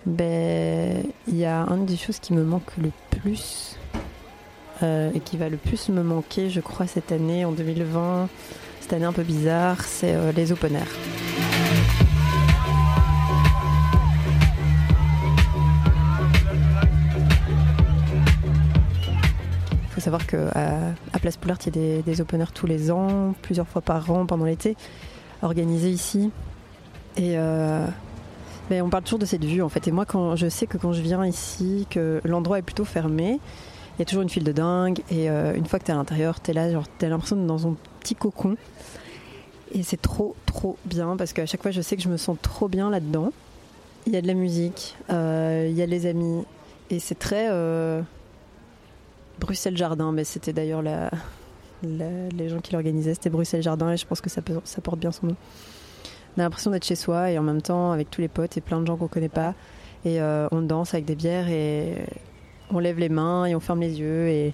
ben, 0.06 1.04
il 1.28 1.38
y 1.38 1.46
a 1.46 1.66
une 1.70 1.86
des 1.86 1.98
choses 1.98 2.20
qui 2.20 2.34
me 2.34 2.44
manque 2.44 2.76
le 2.78 2.92
plus 3.12 3.78
euh, 4.84 5.12
et 5.14 5.20
qui 5.20 5.38
va 5.38 5.50
le 5.50 5.58
plus 5.58 5.90
me 5.90 6.02
manquer, 6.02 6.50
je 6.50 6.62
crois, 6.62 6.88
cette 6.88 7.12
année, 7.12 7.46
en 7.46 7.52
2020, 7.52 8.30
cette 8.80 8.94
année 8.94 9.06
un 9.06 9.14
peu 9.14 9.24
bizarre, 9.24 9.84
c'est 9.84 10.14
euh, 10.14 10.32
les 10.32 10.52
open 10.52 10.76
air. 10.76 10.88
Savoir 20.08 20.26
qu'à 20.26 20.94
à 21.12 21.20
Place 21.20 21.36
Poulart, 21.36 21.58
il 21.64 21.66
y 21.66 21.68
a 21.68 21.72
des, 21.72 22.02
des 22.02 22.22
open 22.22 22.40
air 22.40 22.54
tous 22.54 22.66
les 22.66 22.92
ans, 22.92 23.36
plusieurs 23.42 23.68
fois 23.68 23.82
par 23.82 24.10
an 24.10 24.26
pendant 24.26 24.46
l'été, 24.46 24.78
organisés 25.42 25.90
ici. 25.90 26.32
Et 27.18 27.38
euh, 27.38 27.86
ben, 28.70 28.82
on 28.84 28.90
parle 28.90 29.04
toujours 29.04 29.20
de 29.20 29.26
cette 29.26 29.44
vue 29.44 29.62
en 29.62 29.68
fait. 29.68 29.86
Et 29.86 29.92
moi, 29.92 30.06
quand 30.06 30.38
je 30.38 30.48
sais 30.48 30.66
que 30.66 30.78
quand 30.78 30.94
je 30.94 31.02
viens 31.02 31.26
ici, 31.26 31.88
que 31.90 32.22
l'endroit 32.24 32.58
est 32.58 32.62
plutôt 32.62 32.86
fermé, 32.86 33.42
il 33.96 34.00
y 34.00 34.02
a 34.04 34.06
toujours 34.06 34.24
une 34.24 34.30
file 34.30 34.46
de 34.46 34.54
dingue. 34.54 35.02
Et 35.12 35.30
euh, 35.30 35.54
une 35.54 35.66
fois 35.66 35.78
que 35.78 35.84
tu 35.84 35.92
es 35.92 35.94
à 35.94 35.98
l'intérieur, 35.98 36.42
tu 36.42 36.52
es 36.52 36.54
là, 36.54 36.72
genre, 36.72 36.86
tu 36.98 37.06
as 37.06 37.10
l'impression 37.10 37.36
d'être 37.36 37.48
dans 37.48 37.68
un 37.68 37.76
petit 38.00 38.16
cocon. 38.16 38.56
Et 39.74 39.84
c'est 39.84 40.02
trop, 40.02 40.38
trop 40.46 40.78
bien 40.86 41.18
parce 41.18 41.34
qu'à 41.34 41.46
chaque 41.46 41.62
fois, 41.64 41.72
je 41.72 41.82
sais 41.82 41.98
que 41.98 42.02
je 42.02 42.08
me 42.08 42.16
sens 42.16 42.38
trop 42.42 42.70
bien 42.70 42.90
là-dedans. 42.90 43.34
Il 44.06 44.14
y 44.14 44.16
a 44.16 44.22
de 44.22 44.28
la 44.28 44.36
musique, 44.36 44.96
euh, 45.10 45.68
il 45.70 45.76
y 45.76 45.82
a 45.82 45.86
les 45.86 46.06
amis. 46.06 46.46
Et 46.90 47.00
c'est 47.00 47.20
très. 47.20 47.50
Bruxelles 49.40 49.78
Jardin, 49.78 50.12
mais 50.12 50.24
c'était 50.24 50.54
d'ailleurs 50.54 50.82
les 51.84 52.50
gens 52.50 52.60
qui 52.60 52.74
l'organisaient, 52.74 53.14
c'était 53.14 53.30
Bruxelles 53.30 53.64
Jardin 53.64 53.92
et 53.92 53.98
je 53.98 54.06
pense 54.06 54.22
que 54.22 54.30
ça, 54.30 54.42
porte 54.42 55.00
bien 55.00 55.12
son 55.12 55.28
nom. 55.28 55.36
On 56.36 56.42
a 56.42 56.44
l'impression 56.44 56.72
d'être 56.72 56.86
chez 56.86 56.96
soi 56.96 57.32
et 57.32 57.38
en 57.38 57.44
même 57.44 57.62
temps 57.62 57.92
avec 57.92 58.12
tous 58.12 58.22
les 58.22 58.28
potes 58.28 58.58
et 58.58 58.62
plein 58.62 58.80
de 58.80 58.86
gens 58.86 58.96
qu'on 58.96 59.08
connaît 59.08 59.30
pas. 59.30 59.54
Et 60.06 60.22
euh, 60.22 60.48
on 60.52 60.62
danse 60.62 60.94
avec 60.94 61.06
des 61.06 61.16
bières 61.16 61.50
et 61.50 61.96
on 62.72 62.80
lève 62.80 63.00
les 63.00 63.10
mains 63.10 63.46
et 63.46 63.56
on 63.56 63.60
ferme 63.60 63.82
les 63.82 64.00
yeux 64.00 64.28
et 64.28 64.54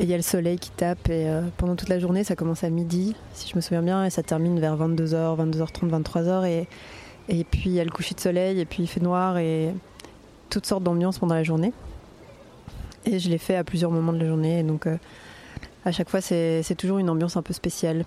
il 0.00 0.08
y 0.08 0.14
a 0.14 0.16
le 0.16 0.22
soleil 0.22 0.58
qui 0.58 0.70
tape 0.70 1.10
et 1.10 1.28
euh, 1.28 1.42
pendant 1.58 1.76
toute 1.76 1.90
la 1.90 1.98
journée 1.98 2.24
ça 2.24 2.34
commence 2.34 2.64
à 2.64 2.70
midi 2.70 3.14
si 3.34 3.50
je 3.50 3.56
me 3.56 3.60
souviens 3.60 3.82
bien 3.82 4.04
et 4.04 4.10
ça 4.10 4.22
termine 4.22 4.58
vers 4.58 4.76
22h, 4.76 5.36
22h30, 5.50 5.90
23h 5.90 6.46
et, 6.46 6.66
et 7.28 7.44
puis 7.44 7.64
il 7.66 7.72
y 7.72 7.80
a 7.80 7.84
le 7.84 7.90
coucher 7.90 8.14
de 8.14 8.20
soleil 8.20 8.58
et 8.58 8.64
puis 8.64 8.82
il 8.82 8.86
fait 8.86 9.00
noir 9.00 9.36
et 9.36 9.74
toutes 10.48 10.66
sortes 10.66 10.82
d'ambiances 10.82 11.18
pendant 11.18 11.34
la 11.34 11.42
journée. 11.42 11.72
Et 13.04 13.18
je 13.18 13.28
l'ai 13.28 13.38
fait 13.38 13.56
à 13.56 13.64
plusieurs 13.64 13.90
moments 13.90 14.12
de 14.12 14.18
la 14.18 14.26
journée 14.26 14.60
et 14.60 14.62
donc 14.62 14.86
euh, 14.86 14.96
à 15.84 15.92
chaque 15.92 16.08
fois 16.08 16.20
c'est 16.20 16.76
toujours 16.76 16.98
une 16.98 17.10
ambiance 17.10 17.36
un 17.36 17.42
peu 17.42 17.52
spéciale. 17.52 18.04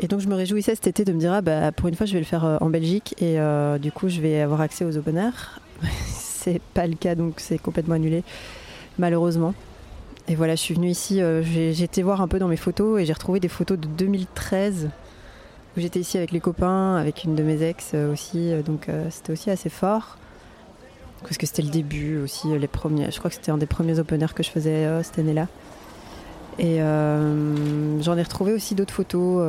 Et 0.00 0.06
donc 0.06 0.20
je 0.20 0.28
me 0.28 0.34
réjouissais 0.34 0.74
cet 0.74 0.86
été 0.86 1.04
de 1.04 1.12
me 1.12 1.18
dire 1.18 1.32
ah 1.32 1.42
bah 1.42 1.72
pour 1.72 1.88
une 1.88 1.94
fois 1.94 2.06
je 2.06 2.14
vais 2.14 2.20
le 2.20 2.24
faire 2.24 2.44
euh, 2.44 2.56
en 2.60 2.70
Belgique 2.70 3.14
et 3.18 3.38
euh, 3.38 3.78
du 3.78 3.92
coup 3.92 4.08
je 4.08 4.20
vais 4.20 4.40
avoir 4.40 4.60
accès 4.60 4.84
aux 4.84 4.96
open 4.96 5.16
air. 5.18 5.60
c'est 6.08 6.60
pas 6.74 6.86
le 6.86 6.94
cas 6.94 7.14
donc 7.14 7.34
c'est 7.38 7.58
complètement 7.58 7.94
annulé 7.96 8.22
malheureusement. 8.98 9.54
Et 10.28 10.34
voilà 10.34 10.54
je 10.54 10.60
suis 10.60 10.74
venue 10.74 10.88
ici, 10.88 11.20
j'ai 11.42 11.82
été 11.82 12.02
voir 12.02 12.20
un 12.20 12.28
peu 12.28 12.38
dans 12.38 12.48
mes 12.48 12.58
photos 12.58 13.00
et 13.00 13.06
j'ai 13.06 13.14
retrouvé 13.14 13.40
des 13.40 13.48
photos 13.48 13.78
de 13.78 13.86
2013 13.86 14.90
où 15.76 15.80
j'étais 15.80 16.00
ici 16.00 16.18
avec 16.18 16.32
les 16.32 16.40
copains, 16.40 16.96
avec 16.96 17.24
une 17.24 17.34
de 17.34 17.42
mes 17.42 17.62
ex 17.62 17.94
aussi, 17.94 18.52
donc 18.66 18.88
c'était 19.08 19.32
aussi 19.32 19.50
assez 19.50 19.70
fort. 19.70 20.18
Parce 21.22 21.36
que 21.36 21.46
c'était 21.46 21.62
le 21.62 21.70
début 21.70 22.18
aussi, 22.18 22.48
euh. 22.52 22.58
Je 22.60 23.18
crois 23.18 23.30
que 23.30 23.36
c'était 23.36 23.50
un 23.50 23.58
des 23.58 23.66
premiers 23.66 23.98
open 23.98 24.22
air 24.22 24.34
que 24.34 24.42
je 24.42 24.50
faisais 24.50 24.86
euh, 24.86 25.02
cette 25.02 25.18
année-là. 25.18 25.46
Et 26.58 26.82
euh, 26.82 28.00
j'en 28.02 28.16
ai 28.16 28.22
retrouvé 28.22 28.52
aussi 28.52 28.74
d'autres 28.74 28.94
photos 28.94 29.44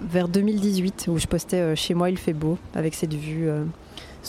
vers 0.00 0.28
2018 0.28 1.06
où 1.08 1.18
je 1.18 1.26
postais 1.26 1.74
Chez 1.74 1.94
moi 1.94 2.10
il 2.10 2.18
fait 2.18 2.34
beau 2.34 2.56
avec 2.74 2.94
cette 2.94 3.14
vue 3.14 3.48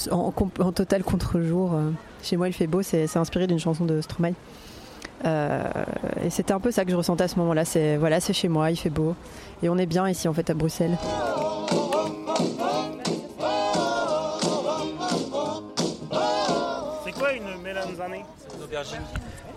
en, 0.10 0.32
total 0.32 1.04
contre-jour. 1.04 1.76
Chez 2.24 2.38
moi 2.38 2.48
il 2.48 2.54
fait 2.54 2.66
beau, 2.66 2.82
c'est 2.82 3.18
inspiré 3.18 3.46
d'une 3.46 3.60
chanson 3.60 3.86
de 3.86 4.02
Stromae. 4.02 4.34
Et 5.26 6.30
c'était 6.32 6.54
un 6.54 6.60
peu 6.60 6.72
ça 6.72 6.86
que 6.86 6.92
je 6.92 6.96
ressentais 6.96 7.26
à 7.26 7.28
ce 7.28 7.38
moment-là. 7.38 7.66
C'est 7.66 7.98
voilà, 7.98 8.20
c'est 8.20 8.34
chez 8.34 8.48
moi, 8.48 8.72
il 8.72 8.78
fait 8.78 8.90
beau, 8.90 9.14
et 9.62 9.70
on 9.70 9.78
est 9.78 9.86
bien 9.86 10.10
ici 10.10 10.28
en 10.28 10.34
fait 10.34 10.50
à 10.50 10.56
Bruxelles. 10.56 10.98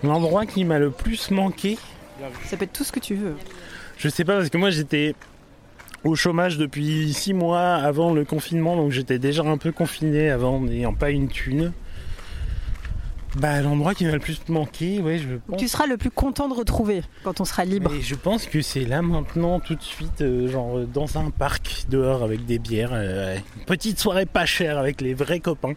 L'endroit 0.03 0.47
qui 0.47 0.65
m'a 0.65 0.79
le 0.79 0.91
plus 0.91 1.31
manqué, 1.31 1.79
Ça 2.45 2.57
peut 2.57 2.65
être 2.65 2.73
tout 2.73 2.85
ce 2.85 2.93
que 2.93 3.01
tu 3.01 3.15
veux. 3.15 3.35
je 3.99 4.09
sais 4.09 4.25
pas 4.25 4.37
parce 4.37 4.49
que 4.49 4.59
moi 4.59 4.71
j'étais 4.71 5.15
au 6.05 6.15
chômage 6.15 6.57
depuis 6.57 7.13
six 7.13 7.35
mois 7.35 7.75
avant 7.75 8.13
le 8.13 8.25
confinement, 8.25 8.77
donc 8.77 8.91
j'étais 8.91 9.19
déjà 9.19 9.43
un 9.43 9.59
peu 9.59 9.73
confiné 9.73 10.31
avant 10.31 10.61
n'ayant 10.61 10.95
pas 10.95 11.11
une 11.11 11.29
thune. 11.29 11.73
Bah, 13.37 13.61
l'endroit 13.61 13.95
qui 13.95 14.05
m'a 14.07 14.13
le 14.13 14.19
plus 14.19 14.41
manqué, 14.49 15.01
ouais, 15.01 15.19
je 15.19 15.37
pense. 15.37 15.61
Tu 15.61 15.69
seras 15.69 15.87
le 15.87 15.97
plus 15.97 16.11
content 16.11 16.49
de 16.49 16.55
retrouver 16.55 17.03
quand 17.23 17.41
on 17.41 17.45
sera 17.45 17.65
libre. 17.65 17.93
Et 17.95 18.01
je 18.01 18.17
pense 18.17 18.47
que 18.47 18.61
c'est 18.61 18.85
là 18.85 19.03
maintenant, 19.03 19.61
tout 19.61 19.77
de 19.77 19.83
suite, 19.83 20.21
euh, 20.23 20.49
genre 20.49 20.79
euh, 20.79 20.85
dans 20.85 21.17
un 21.17 21.31
parc 21.31 21.85
dehors 21.89 22.25
avec 22.25 22.45
des 22.45 22.59
bières, 22.59 22.91
euh, 22.93 23.37
une 23.57 23.65
petite 23.67 24.01
soirée 24.01 24.27
pas 24.27 24.47
chère 24.47 24.79
avec 24.79 25.01
les 25.01 25.15
vrais 25.15 25.39
copains, 25.39 25.75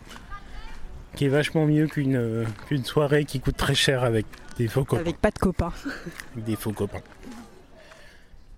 qui 1.15 1.25
est 1.25 1.29
vachement 1.29 1.65
mieux 1.65 1.88
qu'une 1.88 2.15
euh, 2.15 2.46
qu'une 2.67 2.84
soirée 2.84 3.25
qui 3.25 3.39
coûte 3.39 3.58
très 3.58 3.75
cher 3.75 4.03
avec 4.03 4.25
des 4.58 4.67
faux 4.67 4.84
copains. 4.84 5.01
Avec 5.01 5.17
pas 5.17 5.32
de 5.32 5.39
copains. 5.39 5.72
Avec 6.34 6.46
des 6.46 6.55
faux 6.55 6.72
copains. 6.72 7.01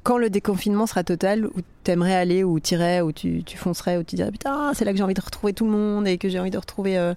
Quand 0.03 0.17
le 0.19 0.29
déconfinement 0.29 0.85
sera 0.85 1.03
total, 1.03 1.47
où 1.47 1.61
t'aimerais 1.83 2.13
aller, 2.13 2.43
où 2.43 2.59
t'irais, 2.59 3.01
où 3.01 3.11
tu, 3.11 3.43
tu 3.43 3.57
foncerais, 3.57 3.97
où 3.97 4.03
tu 4.03 4.15
dirais 4.15 4.31
putain, 4.31 4.71
c'est 4.75 4.85
là 4.85 4.91
que 4.91 4.97
j'ai 4.97 5.03
envie 5.03 5.15
de 5.15 5.21
retrouver 5.21 5.53
tout 5.53 5.65
le 5.65 5.71
monde 5.71 6.07
et 6.07 6.17
que 6.17 6.29
j'ai 6.29 6.39
envie 6.39 6.51
de 6.51 6.57
retrouver. 6.57 6.97
euh, 6.97 7.13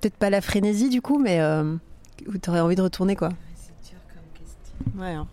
Peut-être 0.00 0.16
pas 0.16 0.28
la 0.30 0.40
frénésie 0.42 0.90
du 0.90 1.00
coup, 1.00 1.18
mais 1.18 1.40
euh, 1.40 1.76
où 2.26 2.36
t'aurais 2.38 2.60
envie 2.60 2.76
de 2.76 2.82
retourner 2.82 3.16
quoi. 3.16 3.30
C'est 3.56 3.72
dur 3.88 3.98
comme 4.12 4.24
question. 4.38 5.00
Ouais. 5.00 5.12
hein. 5.12 5.26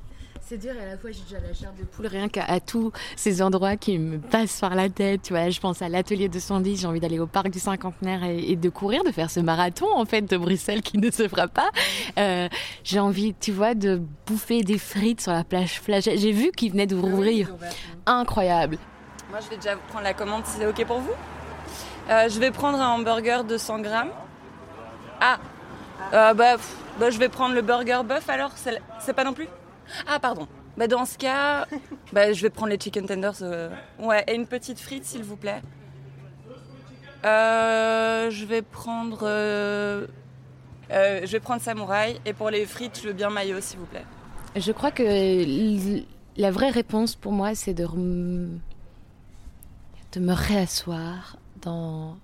C'est 0.52 0.58
dur 0.58 0.74
et 0.76 0.84
à 0.84 0.86
la 0.86 0.98
fois 0.98 1.12
j'ai 1.12 1.22
déjà 1.22 1.38
la 1.40 1.54
chair 1.54 1.72
de 1.80 1.86
poule 1.86 2.08
rien 2.08 2.28
qu'à 2.28 2.60
tous 2.60 2.92
ces 3.16 3.42
endroits 3.42 3.78
qui 3.78 3.98
me 3.98 4.18
passent 4.20 4.60
par 4.60 4.76
la 4.76 4.90
tête. 4.90 5.22
Tu 5.22 5.32
vois, 5.32 5.50
je 5.50 5.62
pense 5.62 5.82
à 5.82 5.88
l'atelier 5.88 6.28
de 6.28 6.40
Sandy, 6.40 6.76
j'ai 6.76 6.88
envie 6.88 7.00
d'aller 7.00 7.20
au 7.20 7.26
parc 7.26 7.50
du 7.52 7.60
cinquantenaire 7.60 8.26
et, 8.26 8.38
et 8.52 8.56
de 8.58 8.68
courir, 8.68 9.06
de 9.06 9.12
faire 9.14 9.32
ce 9.32 9.40
marathon 9.40 9.88
en 9.96 10.04
fait 10.04 10.24
de 10.24 10.36
Bruxelles 10.36 10.82
qui 10.82 10.98
ne 11.06 11.10
se 11.10 11.30
fera 11.30 11.48
pas. 11.48 11.70
Euh, 12.20 12.50
j'ai 12.84 13.00
envie, 13.00 13.34
tu 13.34 13.54
vois, 13.54 13.76
de 13.76 14.02
bouffer 14.28 14.62
des 14.64 14.78
frites 14.78 15.22
sur 15.22 15.32
la 15.32 15.46
plage. 15.46 15.80
J'ai 15.88 16.32
vu 16.34 16.52
qu'ils 16.52 16.74
venaient 16.74 16.86
d'ouvrir. 16.86 17.56
Incroyable. 18.06 18.78
Moi, 19.30 19.40
je 19.42 19.52
vais 19.52 19.56
déjà 19.56 19.76
vous 19.76 19.82
prendre 19.88 20.04
la 20.04 20.14
commande 20.14 20.46
si 20.46 20.58
c'est 20.58 20.66
OK 20.68 20.84
pour 20.86 21.00
vous. 21.00 21.14
Euh, 22.10 22.28
je 22.28 22.38
vais 22.42 22.52
prendre 22.52 22.78
un 22.78 22.90
hamburger 22.90 23.46
de 23.46 23.58
100 23.58 23.80
grammes. 23.80 24.12
Ah, 25.22 25.38
Euh, 26.14 26.34
bah, 26.34 26.58
pff, 26.58 26.76
bah, 27.00 27.10
je 27.10 27.18
vais 27.20 27.30
prendre 27.30 27.56
le 27.56 27.62
burger 27.62 28.02
bœuf 28.04 28.28
alors. 28.30 28.52
C'est 29.00 29.14
pas 29.14 29.24
non 29.24 29.32
plus 29.32 29.48
Ah, 30.08 30.20
pardon. 30.20 30.48
Bah, 30.78 30.88
dans 30.88 31.06
ce 31.06 31.18
cas, 31.18 31.66
bah, 32.14 32.32
je 32.34 32.42
vais 32.42 32.50
prendre 32.50 32.70
les 32.72 32.80
chicken 32.80 33.06
tenders. 33.06 33.34
euh, 33.42 33.70
Ouais, 34.00 34.24
et 34.28 34.36
une 34.36 34.48
petite 34.48 34.80
frite, 34.80 35.06
s'il 35.06 35.24
vous 35.24 35.36
plaît. 35.38 35.62
Euh, 37.26 38.30
je 38.32 38.46
vais 38.46 38.62
prendre. 38.62 39.20
euh, 39.24 40.08
euh, 40.92 41.22
je 41.24 41.32
vais 41.32 41.40
prendre 41.40 41.62
samouraï. 41.62 42.20
Et 42.26 42.34
pour 42.34 42.50
les 42.50 42.66
frites, 42.66 43.00
je 43.02 43.08
veux 43.08 43.14
bien 43.14 43.30
mayo, 43.30 43.60
s'il 43.62 43.80
vous 43.80 43.86
plaît. 43.86 44.06
Je 44.56 44.72
crois 44.72 44.92
que 44.92 46.02
la 46.38 46.52
vraie 46.52 46.70
réponse 46.72 47.16
pour 47.16 47.32
moi, 47.32 47.56
c'est 47.56 47.74
de, 47.74 47.86
rem- 47.86 48.60
de 50.14 50.20
me 50.20 50.34
réasseoir 50.34 51.38
dans 51.62 52.18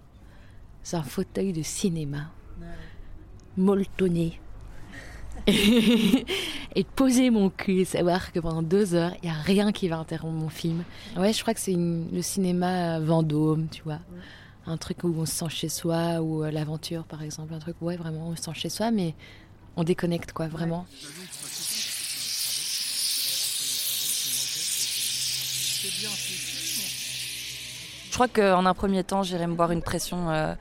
un 0.93 1.03
fauteuil 1.03 1.53
de 1.53 1.62
cinéma, 1.62 2.31
molletonné, 3.55 4.39
et, 5.48 6.25
et 6.75 6.84
de 6.84 6.88
poser 6.96 7.30
mon 7.30 7.50
cul 7.50 7.80
et 7.80 7.86
savoir 7.86 8.32
que 8.32 8.39
pendant 8.39 8.62
deux 8.62 8.94
heures, 8.94 9.13
il 9.24 9.30
n'y 9.30 9.36
a 9.36 9.39
rien 9.39 9.72
qui 9.72 9.88
va 9.88 9.98
interrompre 9.98 10.36
mon 10.36 10.50
film. 10.50 10.84
Ouais, 11.18 11.34
je 11.34 11.42
crois 11.42 11.54
que 11.54 11.60
c'est 11.60 11.75
le 11.75 12.22
cinéma 12.22 13.00
Vendôme, 13.00 13.68
tu 13.70 13.82
vois. 13.84 14.00
Un 14.66 14.77
truc 14.77 15.04
où 15.04 15.13
on 15.18 15.25
se 15.25 15.34
sent 15.34 15.50
chez 15.50 15.70
soi, 15.70 16.22
ou 16.22 16.44
euh, 16.44 16.51
l'aventure 16.51 17.06
par 17.06 17.24
exemple, 17.24 17.54
un 17.54 17.60
truc, 17.60 17.77
ouais, 17.82 17.96
vraiment, 17.96 18.27
on 18.27 18.36
se 18.36 18.44
sent 18.44 18.51
chez 18.54 18.70
soi, 18.70 18.92
mais 18.92 19.16
on 19.77 19.84
déconnecte, 19.84 20.34
quoi, 20.34 20.48
vraiment. 20.48 20.86
Je 28.10 28.13
crois 28.13 28.27
qu'en 28.27 28.66
un 28.66 28.74
premier 28.74 29.04
temps, 29.04 29.24
j'irai 29.24 29.48
me 29.48 29.54
boire 29.56 29.72
une 29.72 29.84
pression 29.84 30.30
euh, 30.32 30.54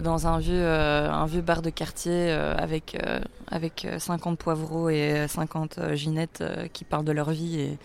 dans 0.00 0.26
un 0.26 0.38
vieux, 0.38 0.54
euh, 0.54 1.10
un 1.10 1.26
vieux 1.26 1.40
bar 1.40 1.62
de 1.62 1.70
quartier 1.70 2.12
euh, 2.12 2.54
avec, 2.56 2.96
euh, 3.02 3.20
avec 3.50 3.84
euh, 3.84 3.98
50 3.98 4.38
poivreaux 4.38 4.88
et 4.88 5.26
50 5.28 5.78
euh, 5.78 5.94
ginettes 5.94 6.44
qui 6.72 6.84
parlent 6.84 7.04
de 7.04 7.12
leur 7.12 7.30
vie 7.30 7.76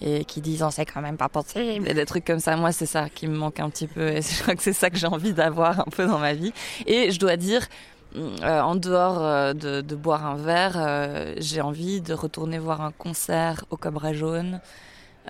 et, 0.00 0.24
qui 0.24 0.40
disent 0.40 0.64
oh, 0.66 0.70
c'est 0.72 0.84
quand 0.84 1.00
même 1.00 1.16
pas 1.16 1.28
possible 1.28 1.88
et 1.88 1.94
des 1.94 2.06
trucs 2.06 2.24
comme 2.24 2.40
ça. 2.40 2.56
Moi, 2.56 2.72
c'est 2.72 2.86
ça 2.86 3.08
qui 3.08 3.28
me 3.28 3.36
manque 3.36 3.60
un 3.60 3.70
petit 3.70 3.86
peu 3.86 4.08
et 4.08 4.22
je 4.22 4.42
crois 4.42 4.56
que 4.56 4.62
c'est 4.62 4.72
ça 4.72 4.90
que 4.90 4.96
j'ai 4.96 5.06
envie 5.06 5.32
d'avoir 5.32 5.80
un 5.80 5.90
peu 5.90 6.06
dans 6.06 6.18
ma 6.18 6.34
vie. 6.34 6.52
Et 6.86 7.12
je 7.12 7.20
dois 7.20 7.36
dire, 7.36 7.68
euh, 8.16 8.60
en 8.60 8.74
dehors 8.74 9.54
de, 9.54 9.94
boire 9.94 10.26
un 10.26 10.36
verre, 10.36 11.34
j'ai 11.38 11.60
envie 11.60 12.00
de 12.00 12.14
retourner 12.14 12.58
voir 12.58 12.80
un 12.80 12.90
concert 12.90 13.64
au 13.70 13.76
Cobra 13.76 14.12
Jaune. 14.12 14.60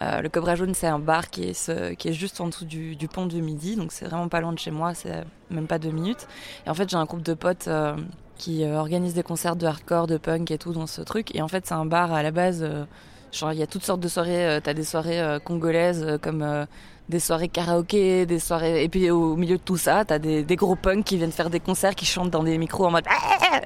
Euh, 0.02 0.21
le 0.21 0.28
Cobra 0.28 0.56
Jaune, 0.56 0.75
c'est 0.75 0.87
un 0.88 0.99
bar 0.99 1.30
qui 1.30 1.44
est, 1.44 1.97
qui 1.97 2.09
est 2.09 2.12
juste 2.12 2.40
en 2.40 2.49
dessous 2.49 2.64
du, 2.64 2.97
pont 3.12 3.26
du 3.26 3.40
Midi, 3.40 3.76
donc 3.76 3.92
c'est 3.92 4.06
vraiment 4.06 4.26
pas 4.28 4.40
loin 4.40 4.52
de 4.52 4.59
chez 4.59 4.71
moi, 4.73 4.94
c'est 4.94 5.23
même 5.50 5.66
pas 5.68 5.78
deux 5.78 5.90
minutes. 5.90 6.26
Et 6.66 6.71
en 6.71 6.75
fait, 6.75 6.88
j'ai 6.90 6.97
un 6.97 7.04
groupe 7.04 7.23
de 7.23 7.35
potes 7.35 7.68
euh, 7.68 7.94
qui 8.37 8.64
euh, 8.64 8.78
organisent 8.78 9.14
des 9.14 9.23
concerts 9.23 9.54
de 9.56 9.66
hardcore, 9.66 10.06
de 10.09 10.16
punk 10.16 10.50
et 10.50 10.59
tout 10.59 10.73
dans 10.73 10.87
ce 10.88 11.02
truc. 11.02 11.35
Et 11.37 11.42
en 11.42 11.49
fait, 11.49 11.66
c'est 11.66 11.75
un 11.75 11.85
bar 11.87 12.12
à 12.12 12.23
la 12.23 12.30
base, 12.32 12.66
genre 13.32 13.52
il 13.52 13.59
y 13.59 13.62
a 13.62 13.66
toutes 13.66 13.85
sortes 13.85 14.00
de 14.00 14.09
soirées. 14.09 14.47
euh, 14.49 14.61
T'as 14.62 14.75
des 14.75 14.85
soirées 14.85 15.38
congolaises 15.44 16.18
comme 16.23 16.66
des 17.09 17.21
soirées 17.21 17.49
karaoké, 17.49 18.26
des 18.26 18.38
soirées. 18.38 18.82
Et 18.85 18.88
puis 18.88 19.11
au 19.11 19.37
milieu 19.37 19.59
de 19.59 19.62
tout 19.62 19.76
ça, 19.76 20.04
t'as 20.04 20.18
des, 20.18 20.42
des 20.42 20.56
gros 20.56 20.75
punks 20.76 21.04
qui 21.04 21.16
viennent 21.18 21.32
faire 21.32 21.50
des 21.50 21.61
concerts, 21.61 21.94
qui 21.94 22.06
chantent 22.06 22.30
dans 22.30 22.42
des 22.42 22.59
micros 22.59 22.87
en 22.87 22.90
mode 22.90 23.04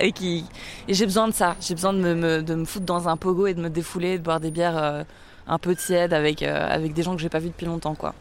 et 0.00 0.12
qui. 0.12 0.44
Et 0.88 0.94
j'ai 0.94 1.06
besoin 1.06 1.28
de 1.28 1.32
ça. 1.34 1.56
J'ai 1.60 1.74
besoin 1.74 1.92
de 1.92 1.98
me, 2.00 2.14
me- 2.14 2.42
de 2.42 2.54
me 2.56 2.64
foutre 2.64 2.86
dans 2.86 3.08
un 3.08 3.16
pogo 3.16 3.46
et 3.46 3.54
de 3.54 3.60
me 3.60 3.70
défouler, 3.70 4.18
de 4.18 4.22
boire 4.24 4.40
des 4.40 4.50
bières. 4.50 5.04
Un 5.46 5.58
peu 5.58 5.74
tiède 5.74 6.12
avec, 6.12 6.42
euh, 6.42 6.68
avec 6.68 6.92
des 6.92 7.02
gens 7.02 7.14
que 7.14 7.22
j'ai 7.22 7.28
pas 7.28 7.38
vus 7.38 7.48
depuis 7.48 7.66
longtemps 7.66 7.94
quoi. 7.94 8.14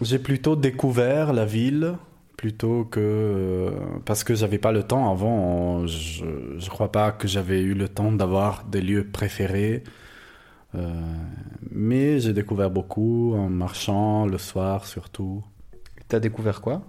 J'ai 0.00 0.18
plutôt 0.18 0.56
découvert 0.56 1.32
la 1.32 1.44
ville 1.44 1.94
plutôt 2.36 2.84
que 2.84 3.00
euh, 3.00 3.70
parce 4.04 4.24
que 4.24 4.34
j'avais 4.34 4.58
pas 4.58 4.72
le 4.72 4.82
temps 4.82 5.10
avant. 5.10 5.86
Je, 5.86 6.24
je 6.58 6.70
crois 6.70 6.90
pas 6.90 7.12
que 7.12 7.28
j'avais 7.28 7.60
eu 7.60 7.74
le 7.74 7.88
temps 7.88 8.10
d'avoir 8.10 8.64
des 8.64 8.80
lieux 8.80 9.06
préférés. 9.06 9.84
Euh, 10.74 10.90
mais 11.70 12.18
j'ai 12.18 12.32
découvert 12.32 12.70
beaucoup 12.70 13.34
en 13.36 13.48
marchant 13.48 14.26
le 14.26 14.38
soir 14.38 14.86
surtout. 14.86 15.44
T'as 16.08 16.18
découvert 16.18 16.60
quoi? 16.60 16.82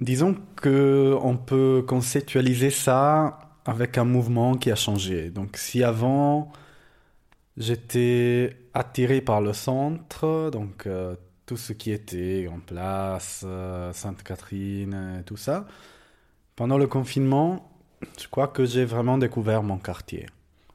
Disons 0.00 0.36
que 0.56 1.16
on 1.22 1.36
peut 1.36 1.84
conceptualiser 1.86 2.70
ça 2.70 3.38
avec 3.64 3.98
un 3.98 4.04
mouvement 4.04 4.56
qui 4.56 4.70
a 4.70 4.76
changé. 4.76 5.30
Donc 5.30 5.56
si 5.56 5.82
avant 5.82 6.52
j'étais 7.56 8.56
attiré 8.74 9.20
par 9.20 9.40
le 9.40 9.52
centre, 9.52 10.50
donc 10.50 10.86
euh, 10.86 11.16
tout 11.46 11.56
ce 11.56 11.72
qui 11.72 11.92
était 11.92 12.48
en 12.50 12.60
place, 12.60 13.42
euh, 13.44 13.92
Sainte-Catherine, 13.92 15.22
tout 15.26 15.36
ça, 15.36 15.66
pendant 16.56 16.78
le 16.78 16.86
confinement, 16.86 17.70
je 18.20 18.28
crois 18.28 18.48
que 18.48 18.64
j'ai 18.64 18.84
vraiment 18.84 19.18
découvert 19.18 19.62
mon 19.62 19.78
quartier. 19.78 20.26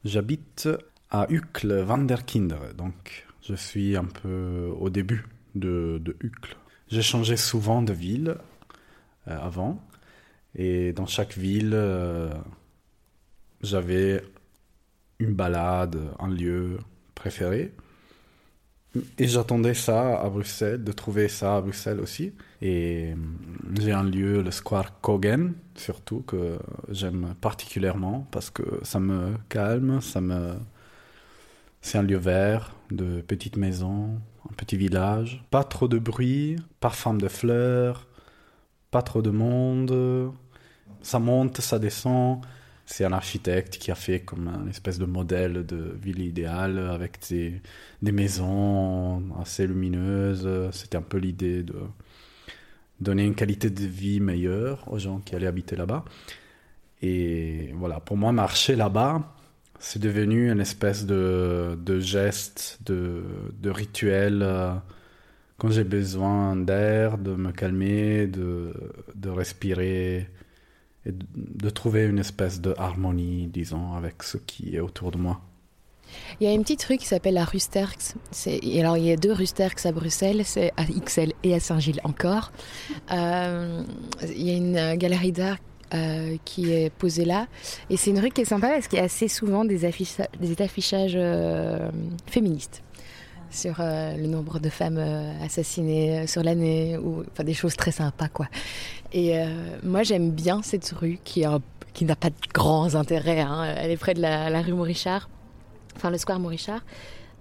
J'habite 0.05 0.69
à 1.11 1.27
Uccle, 1.29 1.81
Vanderkinder, 1.81 2.73
donc 2.77 3.27
je 3.41 3.55
suis 3.55 3.97
un 3.97 4.05
peu 4.05 4.71
au 4.79 4.89
début 4.89 5.25
de, 5.55 5.99
de 6.01 6.15
Uccle. 6.21 6.55
J'ai 6.87 7.01
changé 7.01 7.37
souvent 7.37 7.81
de 7.81 7.93
ville 7.93 8.35
euh, 9.27 9.37
avant. 9.39 9.79
Et 10.55 10.93
dans 10.93 11.05
chaque 11.05 11.37
ville, 11.37 11.73
j'avais 13.61 14.23
une 15.19 15.33
balade, 15.33 15.97
un 16.19 16.29
lieu 16.29 16.77
préféré. 17.15 17.73
Et 19.19 19.27
j'attendais 19.27 19.75
ça 19.75 20.19
à 20.19 20.29
Bruxelles, 20.29 20.83
de 20.83 20.91
trouver 20.91 21.27
ça 21.27 21.57
à 21.57 21.61
Bruxelles 21.61 21.99
aussi. 21.99 22.33
Et 22.61 23.11
euh, 23.11 23.15
j'ai 23.79 23.91
un 23.91 24.03
lieu, 24.03 24.41
le 24.41 24.49
Square 24.49 24.99
Kogen, 25.01 25.53
surtout, 25.75 26.21
que 26.21 26.57
j'aime 26.89 27.35
particulièrement 27.39 28.27
parce 28.31 28.49
que 28.49 28.63
ça 28.83 28.99
me 28.99 29.35
calme, 29.49 30.01
ça 30.01 30.21
me... 30.21 30.55
C'est 31.81 31.97
un 31.97 32.03
lieu 32.03 32.17
vert, 32.17 32.75
de 32.91 33.21
petites 33.21 33.55
maisons, 33.55 34.19
un 34.49 34.53
petit 34.57 34.75
village. 34.75 35.43
Pas 35.51 35.63
trop 35.63 35.87
de 35.87 35.99
bruit, 35.99 36.57
parfum 36.79 37.13
de 37.13 37.27
fleurs, 37.27 38.07
pas 38.91 39.01
trop 39.01 39.21
de 39.21 39.29
monde. 39.29 40.33
Ça 41.01 41.19
monte, 41.19 41.61
ça 41.61 41.79
descend. 41.79 42.41
C'est 42.91 43.05
un 43.05 43.13
architecte 43.13 43.77
qui 43.77 43.91
a 43.91 43.95
fait 43.95 44.21
comme 44.21 44.47
un 44.47 44.67
espèce 44.67 44.97
de 44.97 45.05
modèle 45.05 45.63
de 45.65 45.95
ville 46.01 46.21
idéale 46.21 46.79
avec 46.79 47.19
des, 47.29 47.61
des 48.01 48.11
maisons 48.11 49.23
assez 49.39 49.67
lumineuses. 49.67 50.49
C'était 50.71 50.97
un 50.97 51.03
peu 51.03 51.17
l'idée 51.17 51.61
de 51.63 51.75
donner 52.99 53.23
une 53.25 53.35
qualité 53.35 53.69
de 53.69 53.81
vie 53.85 54.19
meilleure 54.19 54.91
aux 54.91 54.99
gens 54.99 55.19
qui 55.19 55.35
allaient 55.35 55.47
habiter 55.47 55.75
là-bas. 55.75 56.03
Et 57.01 57.71
voilà, 57.75 57.99
pour 57.99 58.17
moi, 58.17 58.31
marcher 58.31 58.75
là-bas, 58.75 59.35
c'est 59.79 59.99
devenu 60.01 60.51
une 60.51 60.59
espèce 60.59 61.05
de, 61.05 61.77
de 61.81 61.99
geste, 61.99 62.79
de, 62.85 63.23
de 63.61 63.69
rituel. 63.69 64.41
euh, 64.43 64.73
quand 65.57 65.71
j'ai 65.71 65.83
besoin 65.85 66.55
d'air, 66.55 67.17
de 67.17 67.35
me 67.35 67.51
calmer, 67.51 68.27
de, 68.27 68.73
de 69.15 69.29
respirer 69.29 70.29
et 71.05 71.11
de, 71.13 71.69
trouver 71.69 72.05
une 72.05 72.19
espèce 72.19 72.59
de 72.61 72.73
harmonie, 72.77 73.47
disons, 73.47 73.93
avec 73.93 74.23
ce 74.23 74.37
qui 74.37 74.75
est 74.75 74.79
autour 74.79 75.11
de 75.11 75.17
moi. 75.17 75.41
Il 76.39 76.47
y 76.47 76.49
a 76.49 76.53
une 76.53 76.63
petite 76.63 76.83
rue 76.83 76.97
qui 76.97 77.05
s'appelle 77.05 77.35
la 77.35 77.45
rue 77.45 77.59
Sterks. 77.59 78.15
Alors, 78.79 78.97
il 78.97 79.05
y 79.05 79.11
a 79.11 79.15
deux 79.15 79.31
rues 79.31 79.45
Sterks 79.45 79.85
à 79.85 79.91
Bruxelles, 79.91 80.41
c'est 80.43 80.71
à 80.75 80.85
XL 80.85 81.33
et 81.43 81.53
à 81.53 81.59
Saint-Gilles 81.59 82.01
encore. 82.03 82.51
Euh, 83.11 83.83
il 84.23 84.41
y 84.41 84.49
a 84.49 84.57
une 84.57 84.75
euh, 84.75 84.95
galerie 84.95 85.31
d'art 85.31 85.57
euh, 85.93 86.35
qui 86.45 86.71
est 86.71 86.89
posée 86.89 87.25
là. 87.25 87.47
Et 87.89 87.97
c'est 87.97 88.09
une 88.09 88.19
rue 88.19 88.31
qui 88.31 88.41
est 88.41 88.45
sympa 88.45 88.69
parce 88.69 88.87
qu'il 88.87 88.97
y 88.97 89.01
a 89.01 89.05
assez 89.05 89.27
souvent 89.27 89.65
des, 89.65 89.85
afficha- 89.85 90.29
des 90.39 90.61
affichages 90.61 91.17
féministes 92.25 92.81
sur 93.51 93.75
euh, 93.79 94.15
le 94.15 94.27
nombre 94.27 94.59
de 94.59 94.69
femmes 94.69 94.97
euh, 94.97 95.43
assassinées 95.43 96.19
euh, 96.19 96.27
sur 96.27 96.43
l'année, 96.43 96.97
ou 96.97 97.23
enfin 97.31 97.43
des 97.43 97.53
choses 97.53 97.75
très 97.75 97.91
sympas 97.91 98.27
quoi. 98.27 98.47
Et 99.11 99.33
moi 99.81 100.03
j'aime 100.03 100.29
bien 100.29 100.61
cette 100.61 100.87
rue 100.91 101.17
qui, 101.23 101.43
qui 101.93 102.05
n'a 102.05 102.15
pas 102.15 102.29
de 102.29 102.35
grands 102.53 102.93
intérêts. 102.93 103.39
hein. 103.39 103.73
Elle 103.77 103.89
est 103.89 103.97
près 103.97 104.13
de 104.13 104.21
la, 104.21 104.61
rue 104.61 104.73
Maurichard, 104.73 105.29
enfin 105.95 106.11
le 106.11 106.19
square 106.19 106.39
Maurichard. 106.39 106.81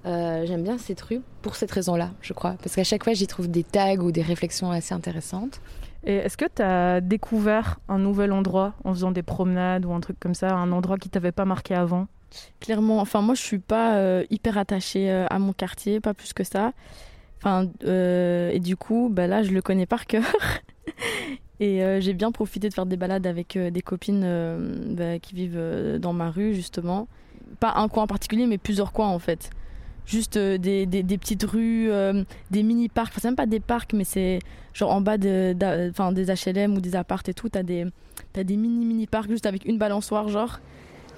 Euh, 0.06 0.46
j'aime 0.46 0.62
bien 0.62 0.78
cette 0.78 1.00
rue 1.02 1.20
pour 1.42 1.56
cette 1.56 1.70
raison-là, 1.70 2.12
je 2.22 2.32
crois, 2.32 2.54
parce 2.62 2.74
qu'à 2.74 2.84
chaque 2.84 3.04
fois 3.04 3.12
j'y 3.12 3.26
trouve 3.26 3.50
des 3.50 3.64
tags 3.64 3.96
ou 3.96 4.12
des 4.12 4.22
réflexions 4.22 4.70
assez 4.70 4.94
intéressantes. 4.94 5.60
Et 6.04 6.14
est-ce 6.14 6.38
que 6.38 6.46
tu 6.54 6.62
as 6.62 7.02
découvert 7.02 7.80
un 7.88 7.98
nouvel 7.98 8.32
endroit 8.32 8.72
en 8.84 8.94
faisant 8.94 9.10
des 9.10 9.22
promenades 9.22 9.84
ou 9.84 9.92
un 9.92 10.00
truc 10.00 10.18
comme 10.18 10.34
ça, 10.34 10.54
un 10.54 10.72
endroit 10.72 10.96
qui 10.96 11.10
t'avait 11.10 11.32
pas 11.32 11.44
marqué 11.44 11.74
avant? 11.74 12.06
Clairement, 12.60 13.00
enfin 13.00 13.22
moi 13.22 13.34
je 13.34 13.42
suis 13.42 13.58
pas 13.58 13.96
euh, 13.96 14.24
hyper 14.30 14.58
attachée 14.58 15.10
euh, 15.10 15.26
à 15.30 15.38
mon 15.38 15.52
quartier, 15.52 16.00
pas 16.00 16.14
plus 16.14 16.32
que 16.32 16.44
ça. 16.44 16.72
Enfin 17.38 17.68
euh, 17.84 18.50
et 18.50 18.60
du 18.60 18.76
coup, 18.76 19.08
bah 19.10 19.26
là 19.26 19.42
je 19.42 19.52
le 19.52 19.62
connais 19.62 19.86
par 19.86 20.06
cœur. 20.06 20.24
et 21.60 22.00
j'ai 22.00 22.14
bien 22.14 22.32
profité 22.32 22.68
de 22.68 22.74
faire 22.74 22.86
des 22.86 22.96
balades 22.96 23.26
avec 23.26 23.58
des 23.58 23.82
copines 23.82 24.94
bah, 24.96 25.18
qui 25.18 25.34
vivent 25.34 25.98
dans 26.00 26.12
ma 26.12 26.30
rue 26.30 26.54
justement. 26.54 27.08
Pas 27.60 27.74
un 27.76 27.88
coin 27.88 28.04
en 28.04 28.06
particulier, 28.06 28.46
mais 28.46 28.58
plusieurs 28.58 28.92
coins 28.92 29.08
en 29.08 29.18
fait. 29.18 29.50
Juste 30.06 30.38
des, 30.38 30.86
des, 30.86 31.18
petites 31.18 31.42
rues, 31.42 31.90
des 32.50 32.62
mini 32.62 32.88
parcs. 32.88 33.08
Enfin 33.12 33.20
c'est 33.20 33.28
même 33.28 33.36
pas 33.36 33.46
des 33.46 33.60
parcs, 33.60 33.92
mais 33.92 34.04
c'est 34.04 34.38
genre 34.72 34.92
en 34.92 35.00
bas 35.00 35.18
de, 35.18 35.54
des 36.12 36.52
HLM 36.52 36.76
ou 36.76 36.80
des 36.80 36.96
appartes 36.96 37.28
et 37.28 37.34
tout. 37.34 37.48
T'as 37.48 37.62
des 37.62 37.86
t'as 38.32 38.44
des 38.44 38.56
mini 38.56 38.84
mini 38.84 39.06
parcs 39.06 39.30
juste 39.30 39.46
avec 39.46 39.64
une 39.64 39.78
balançoire 39.78 40.28
genre 40.28 40.60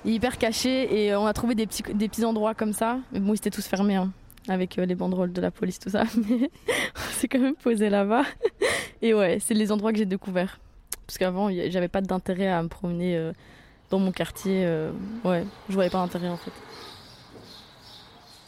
hyper 0.05 0.39
caché 0.39 1.05
et 1.05 1.13
euh, 1.13 1.21
on 1.21 1.27
a 1.27 1.33
trouvé 1.33 1.55
des 1.55 1.67
petits, 1.67 1.83
des 1.83 2.09
petits 2.09 2.25
endroits 2.25 2.55
comme 2.55 2.73
ça. 2.73 2.99
Mais 3.13 3.21
bon, 3.21 3.33
ils 3.33 3.37
étaient 3.37 3.51
tous 3.51 3.67
fermés 3.67 3.97
hein, 3.97 4.11
avec 4.49 4.79
euh, 4.79 4.87
les 4.87 4.95
banderoles 4.95 5.33
de 5.33 5.41
la 5.41 5.51
police, 5.51 5.79
tout 5.79 5.91
ça. 5.91 6.05
Mais 6.29 6.51
on 6.97 7.13
s'est 7.13 7.29
quand 7.29 7.39
même 7.39 7.57
posé 7.57 7.91
là-bas. 7.91 8.25
Et 9.03 9.15
ouais, 9.15 9.39
c'est 9.41 9.55
les 9.55 9.73
endroits 9.73 9.93
que 9.93 9.99
j'ai 9.99 10.07
découverts. 10.07 10.61
Parce 11.07 11.19
qu'avant, 11.19 11.51
j'avais 11.69 11.89
pas 11.89 12.01
d'intérêt 12.01 12.49
à 12.49 12.63
me 12.63 12.69
promener 12.69 13.17
euh, 13.17 13.33
dans 13.91 13.99
mon 13.99 14.13
quartier. 14.13 14.65
ouais, 15.25 15.45
je 15.69 15.75
voyais 15.75 15.91
pas 15.91 15.99
d'intérêt 15.99 16.29
en 16.29 16.37
fait. 16.37 16.53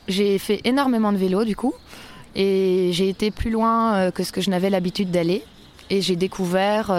J'ai 0.08 0.38
fait 0.38 0.60
énormément 0.64 1.12
de 1.12 1.16
vélo 1.16 1.44
du 1.44 1.56
coup 1.56 1.74
et 2.34 2.90
j'ai 2.92 3.08
été 3.08 3.30
plus 3.30 3.50
loin 3.50 4.10
que 4.10 4.22
ce 4.22 4.32
que 4.32 4.40
je 4.40 4.50
n'avais 4.50 4.70
l'habitude 4.70 5.10
d'aller 5.10 5.44
et 5.90 6.00
j'ai 6.00 6.16
découvert 6.16 6.92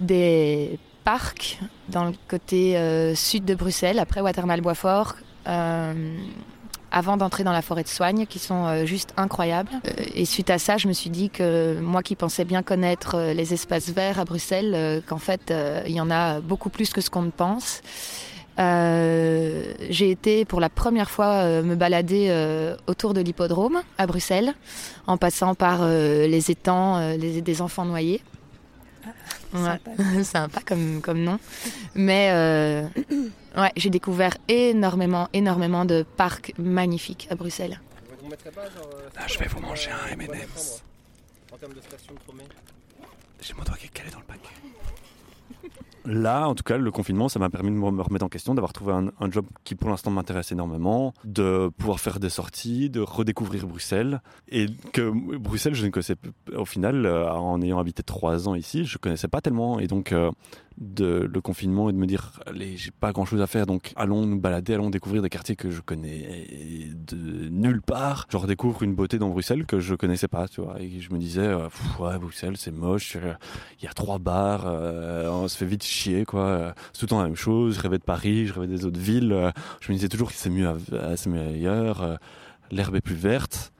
des 0.00 0.78
parcs 1.04 1.60
dans 1.88 2.04
le 2.04 2.12
côté 2.28 2.76
euh, 2.76 3.14
sud 3.14 3.44
de 3.44 3.54
Bruxelles 3.54 3.98
après 3.98 4.20
Watermal-Boisfort 4.20 5.16
euh, 5.46 6.16
avant 6.90 7.16
d'entrer 7.16 7.44
dans 7.44 7.52
la 7.52 7.62
forêt 7.62 7.82
de 7.82 7.88
Soigne 7.88 8.26
qui 8.26 8.38
sont 8.38 8.64
euh, 8.64 8.86
juste 8.86 9.12
incroyables 9.16 9.70
et 10.14 10.24
suite 10.24 10.50
à 10.50 10.58
ça 10.58 10.78
je 10.78 10.88
me 10.88 10.92
suis 10.92 11.10
dit 11.10 11.28
que 11.28 11.78
moi 11.80 12.02
qui 12.02 12.16
pensais 12.16 12.44
bien 12.44 12.62
connaître 12.62 13.32
les 13.34 13.52
espaces 13.52 13.90
verts 13.90 14.18
à 14.18 14.24
Bruxelles 14.24 15.02
qu'en 15.06 15.18
fait 15.18 15.52
il 15.86 15.92
y 15.92 16.00
en 16.00 16.10
a 16.10 16.40
beaucoup 16.40 16.70
plus 16.70 16.90
que 16.92 17.00
ce 17.00 17.10
qu'on 17.10 17.22
ne 17.22 17.30
pense 17.30 17.82
j'ai 18.56 20.10
été 20.10 20.44
pour 20.44 20.60
la 20.60 20.68
première 20.70 21.10
fois 21.10 21.44
me 21.62 21.74
balader 21.74 22.32
autour 22.86 23.12
de 23.12 23.20
l'hippodrome 23.20 23.82
à 23.98 24.06
Bruxelles, 24.06 24.54
en 25.08 25.16
passant 25.16 25.56
par 25.56 25.84
les 25.84 26.52
étangs 26.52 27.16
des 27.18 27.62
enfants 27.62 27.84
noyés. 27.84 28.22
Ouais. 29.54 30.24
Sympa 30.24 30.60
comme, 30.64 31.00
comme 31.00 31.22
nom. 31.22 31.38
Mais 31.94 32.30
euh, 32.32 32.86
ouais, 33.56 33.72
j'ai 33.76 33.90
découvert 33.90 34.36
énormément, 34.48 35.28
énormément 35.32 35.84
de 35.84 36.04
parcs 36.16 36.52
magnifiques 36.58 37.28
à 37.30 37.34
Bruxelles. 37.34 37.80
Là, 38.30 39.26
je 39.26 39.38
vais 39.38 39.46
vous 39.46 39.60
manger 39.60 39.90
un 39.90 40.12
M&M's. 40.12 40.82
J'ai 43.40 43.54
mon 43.54 43.62
doigt 43.62 43.76
qui 43.76 43.86
est 43.86 43.88
calé 43.90 44.10
dans 44.10 44.18
le 44.18 44.24
paquet. 44.24 44.48
Là, 46.06 46.48
en 46.48 46.54
tout 46.54 46.62
cas, 46.62 46.76
le 46.76 46.90
confinement, 46.90 47.28
ça 47.28 47.38
m'a 47.38 47.48
permis 47.48 47.70
de 47.70 47.76
me 47.76 47.90
me 47.90 48.02
remettre 48.02 48.24
en 48.24 48.28
question, 48.28 48.54
d'avoir 48.54 48.72
trouvé 48.72 48.92
un, 48.92 49.30
job 49.30 49.46
qui, 49.64 49.74
pour 49.74 49.88
l'instant, 49.88 50.10
m'intéresse 50.10 50.52
énormément, 50.52 51.14
de 51.24 51.70
pouvoir 51.78 52.00
faire 52.00 52.20
des 52.20 52.28
sorties, 52.28 52.90
de 52.90 53.00
redécouvrir 53.00 53.66
Bruxelles. 53.66 54.20
Et 54.48 54.66
que 54.92 55.10
Bruxelles, 55.38 55.74
je 55.74 55.84
ne 55.86 55.90
connaissais, 55.90 56.16
au 56.54 56.64
final, 56.64 57.06
euh, 57.06 57.30
en 57.32 57.60
ayant 57.62 57.78
habité 57.78 58.02
trois 58.02 58.48
ans 58.48 58.54
ici, 58.54 58.84
je 58.84 58.98
connaissais 58.98 59.28
pas 59.28 59.40
tellement. 59.40 59.78
Et 59.80 59.86
donc, 59.86 60.12
euh, 60.12 60.30
de 60.78 61.30
le 61.32 61.40
confinement 61.40 61.88
et 61.88 61.92
de 61.92 61.98
me 61.98 62.06
dire, 62.06 62.32
j'ai 62.54 62.90
pas 62.90 63.12
grand 63.12 63.24
chose 63.24 63.40
à 63.40 63.46
faire, 63.46 63.66
donc 63.66 63.92
allons 63.96 64.26
nous 64.26 64.38
balader, 64.38 64.74
allons 64.74 64.90
découvrir 64.90 65.22
des 65.22 65.28
quartiers 65.28 65.56
que 65.56 65.70
je 65.70 65.80
connais 65.80 66.48
de 67.06 67.48
nulle 67.48 67.80
part. 67.80 68.26
Je 68.30 68.36
redécouvre 68.36 68.82
une 68.82 68.94
beauté 68.94 69.18
dans 69.18 69.28
Bruxelles 69.28 69.66
que 69.66 69.78
je 69.78 69.94
connaissais 69.94 70.28
pas, 70.28 70.48
tu 70.48 70.60
vois. 70.60 70.80
Et 70.80 71.00
je 71.00 71.12
me 71.12 71.18
disais, 71.18 71.46
euh, 71.46 71.68
ouais, 72.00 72.18
Bruxelles, 72.18 72.56
c'est 72.56 72.72
moche, 72.72 73.16
euh, 73.16 73.34
il 73.80 73.84
y 73.84 73.88
a 73.88 73.92
trois 73.92 74.18
bars, 74.18 74.64
euh, 74.66 75.28
on 75.30 75.48
se 75.48 75.56
fait 75.56 75.66
vite 75.66 75.84
chier, 75.84 76.24
quoi. 76.24 76.74
C'est 76.92 77.00
tout 77.00 77.06
le 77.06 77.10
temps 77.10 77.18
la 77.20 77.28
même 77.28 77.36
chose. 77.36 77.76
Je 77.76 77.80
rêvais 77.80 77.98
de 77.98 78.04
Paris, 78.04 78.46
je 78.46 78.54
rêvais 78.54 78.66
des 78.66 78.84
autres 78.84 79.00
villes. 79.00 79.52
je 79.80 79.92
me 79.92 79.96
disais 79.96 80.08
toujours 80.08 80.30
que 80.30 80.36
c'est 80.36 80.50
mieux, 80.50 80.68
c'est 81.16 81.30
mieux 81.30 81.40
ailleurs, 81.40 82.18
l'herbe 82.70 82.96
est 82.96 83.00
plus 83.00 83.14
verte. 83.14 83.73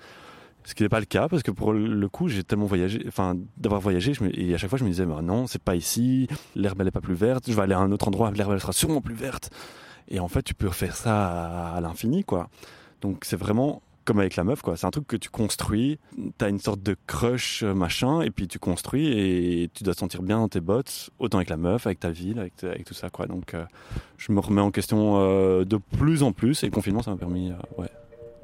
Ce 0.65 0.75
qui 0.75 0.83
n'est 0.83 0.89
pas 0.89 1.01
le 1.01 1.07
cas 1.07 1.29
parce 1.29 1.43
que 1.43 1.51
pour 1.51 1.75
le 1.75 2.09
coup, 2.09 2.29
j'ai 2.29 2.43
tellement 2.43 2.65
voyagé, 2.65 3.05
enfin 3.07 3.37
d'avoir 3.59 3.83
voyagé, 3.83 4.13
et 4.33 4.55
à 4.55 4.59
chaque 4.59 4.71
fois 4.71 4.79
je 4.79 4.85
me 4.85 4.89
disais, 4.89 5.05
bah 5.05 5.21
non, 5.23 5.47
c'est 5.47 5.63
pas 5.63 5.77
ici, 5.77 6.27
l'herbe 6.57 6.81
elle 6.81 6.89
est 6.89 6.91
pas 6.91 7.03
plus 7.03 7.15
verte, 7.15 7.45
je 7.47 7.53
vais 7.53 7.63
aller 7.63 7.75
à 7.75 7.81
un 7.81 7.93
autre 7.93 8.09
endroit, 8.09 8.31
l'herbe 8.31 8.53
elle 8.53 8.61
sera 8.61 8.73
sûrement 8.73 9.03
plus 9.03 9.15
verte. 9.15 9.51
Et 10.09 10.21
en 10.21 10.29
fait, 10.29 10.43
tu 10.43 10.55
peux 10.55 10.69
faire 10.71 10.97
ça 10.97 11.75
à, 11.75 11.81
l'infini, 11.81 12.25
quoi. 12.25 12.49
Donc 13.01 13.25
c'est 13.25 13.37
vraiment 13.37 13.83
comme 14.05 14.19
avec 14.21 14.37
la 14.37 14.45
meuf, 14.45 14.61
quoi. 14.61 14.77
C'est 14.77 14.87
un 14.87 14.91
truc 14.91 15.07
que 15.07 15.17
tu 15.17 15.31
construis, 15.31 15.99
t'as 16.37 16.51
une 16.51 16.59
sorte 16.59 16.83
de 16.83 16.95
crush, 17.07 17.63
euh, 17.63 17.73
machin, 17.73 18.21
et 18.21 18.31
puis 18.31 18.49
tu 18.49 18.59
construis 18.59 19.07
et 19.09 19.71
tu 19.73 19.83
dois 19.83 19.95
te 19.95 20.01
sentir 20.01 20.23
bien 20.23 20.39
dans 20.39 20.49
tes 20.49 20.61
bottes, 20.61 21.11
autant 21.19 21.39
avec 21.39 21.49
la 21.49 21.57
meuf, 21.57 21.87
avec 21.87 22.01
ta 22.01 22.11
ville, 22.11 22.39
avec, 22.39 22.85
tout 22.85 22.93
ça, 22.93 23.09
quoi. 23.09 23.27
Donc 23.27 23.55
euh, 23.55 23.65
je 24.19 24.33
me 24.33 24.41
remets 24.41 24.61
en 24.61 24.71
question 24.71 25.17
euh, 25.21 25.65
de 25.65 25.79
plus 25.79 26.23
en 26.23 26.33
plus 26.33 26.63
et 26.63 26.67
le 26.67 26.73
confinement, 26.73 27.01
ça 27.01 27.13
m'a 27.13 27.17
permis, 27.17 27.51
ouais, 27.79 27.89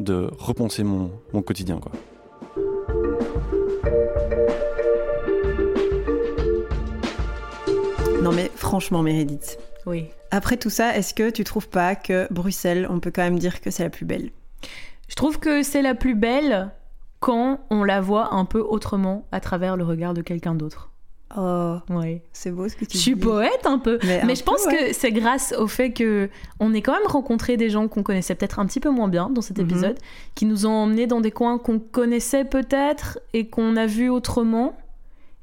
de 0.00 0.30
repenser 0.38 0.82
mon, 0.82 1.10
mon 1.32 1.42
quotidien, 1.42 1.78
quoi. 1.78 1.92
Non 8.22 8.32
mais 8.32 8.50
franchement, 8.54 9.02
Mérédith, 9.02 9.58
Oui. 9.86 10.06
après 10.30 10.56
tout 10.56 10.70
ça, 10.70 10.96
est-ce 10.96 11.14
que 11.14 11.30
tu 11.30 11.42
trouves 11.44 11.68
pas 11.68 11.94
que 11.94 12.30
Bruxelles, 12.32 12.86
on 12.90 13.00
peut 13.00 13.10
quand 13.10 13.22
même 13.22 13.38
dire 13.38 13.60
que 13.60 13.70
c'est 13.70 13.82
la 13.82 13.90
plus 13.90 14.04
belle? 14.04 14.30
Je 15.08 15.14
trouve 15.14 15.38
que 15.38 15.62
c'est 15.62 15.82
la 15.82 15.94
plus 15.94 16.14
belle 16.14 16.70
quand 17.18 17.60
on 17.70 17.82
la 17.84 18.00
voit 18.00 18.34
un 18.34 18.44
peu 18.44 18.60
autrement 18.60 19.26
à 19.32 19.40
travers 19.40 19.76
le 19.76 19.84
regard 19.84 20.14
de 20.14 20.22
quelqu'un 20.22 20.54
d'autre. 20.54 20.89
Oh, 21.36 21.76
Oui. 21.90 22.20
c'est 22.32 22.50
beau 22.50 22.68
ce 22.68 22.74
que 22.74 22.80
tu 22.84 22.92
Je 22.92 22.92
dis. 22.92 22.98
suis 22.98 23.16
poète 23.16 23.64
un 23.64 23.78
peu. 23.78 23.98
Mais, 24.04 24.20
Mais 24.24 24.32
un 24.32 24.34
je 24.34 24.40
peu, 24.42 24.50
pense 24.50 24.66
ouais. 24.66 24.88
que 24.88 24.92
c'est 24.94 25.12
grâce 25.12 25.54
au 25.56 25.68
fait 25.68 25.92
que 25.92 26.28
on 26.58 26.74
ait 26.74 26.82
quand 26.82 26.92
même 26.92 27.06
rencontré 27.06 27.56
des 27.56 27.70
gens 27.70 27.86
qu'on 27.86 28.02
connaissait 28.02 28.34
peut-être 28.34 28.58
un 28.58 28.66
petit 28.66 28.80
peu 28.80 28.90
moins 28.90 29.06
bien 29.08 29.30
dans 29.30 29.40
cet 29.42 29.58
Mhm. 29.58 29.64
épisode, 29.64 29.98
qui 30.34 30.44
nous 30.46 30.66
ont 30.66 30.72
emmenés 30.72 31.06
dans 31.06 31.20
des 31.20 31.30
coins 31.30 31.58
qu'on 31.58 31.78
connaissait 31.78 32.44
peut-être 32.44 33.20
et 33.32 33.46
qu'on 33.48 33.76
a 33.76 33.86
vu 33.86 34.08
autrement, 34.10 34.76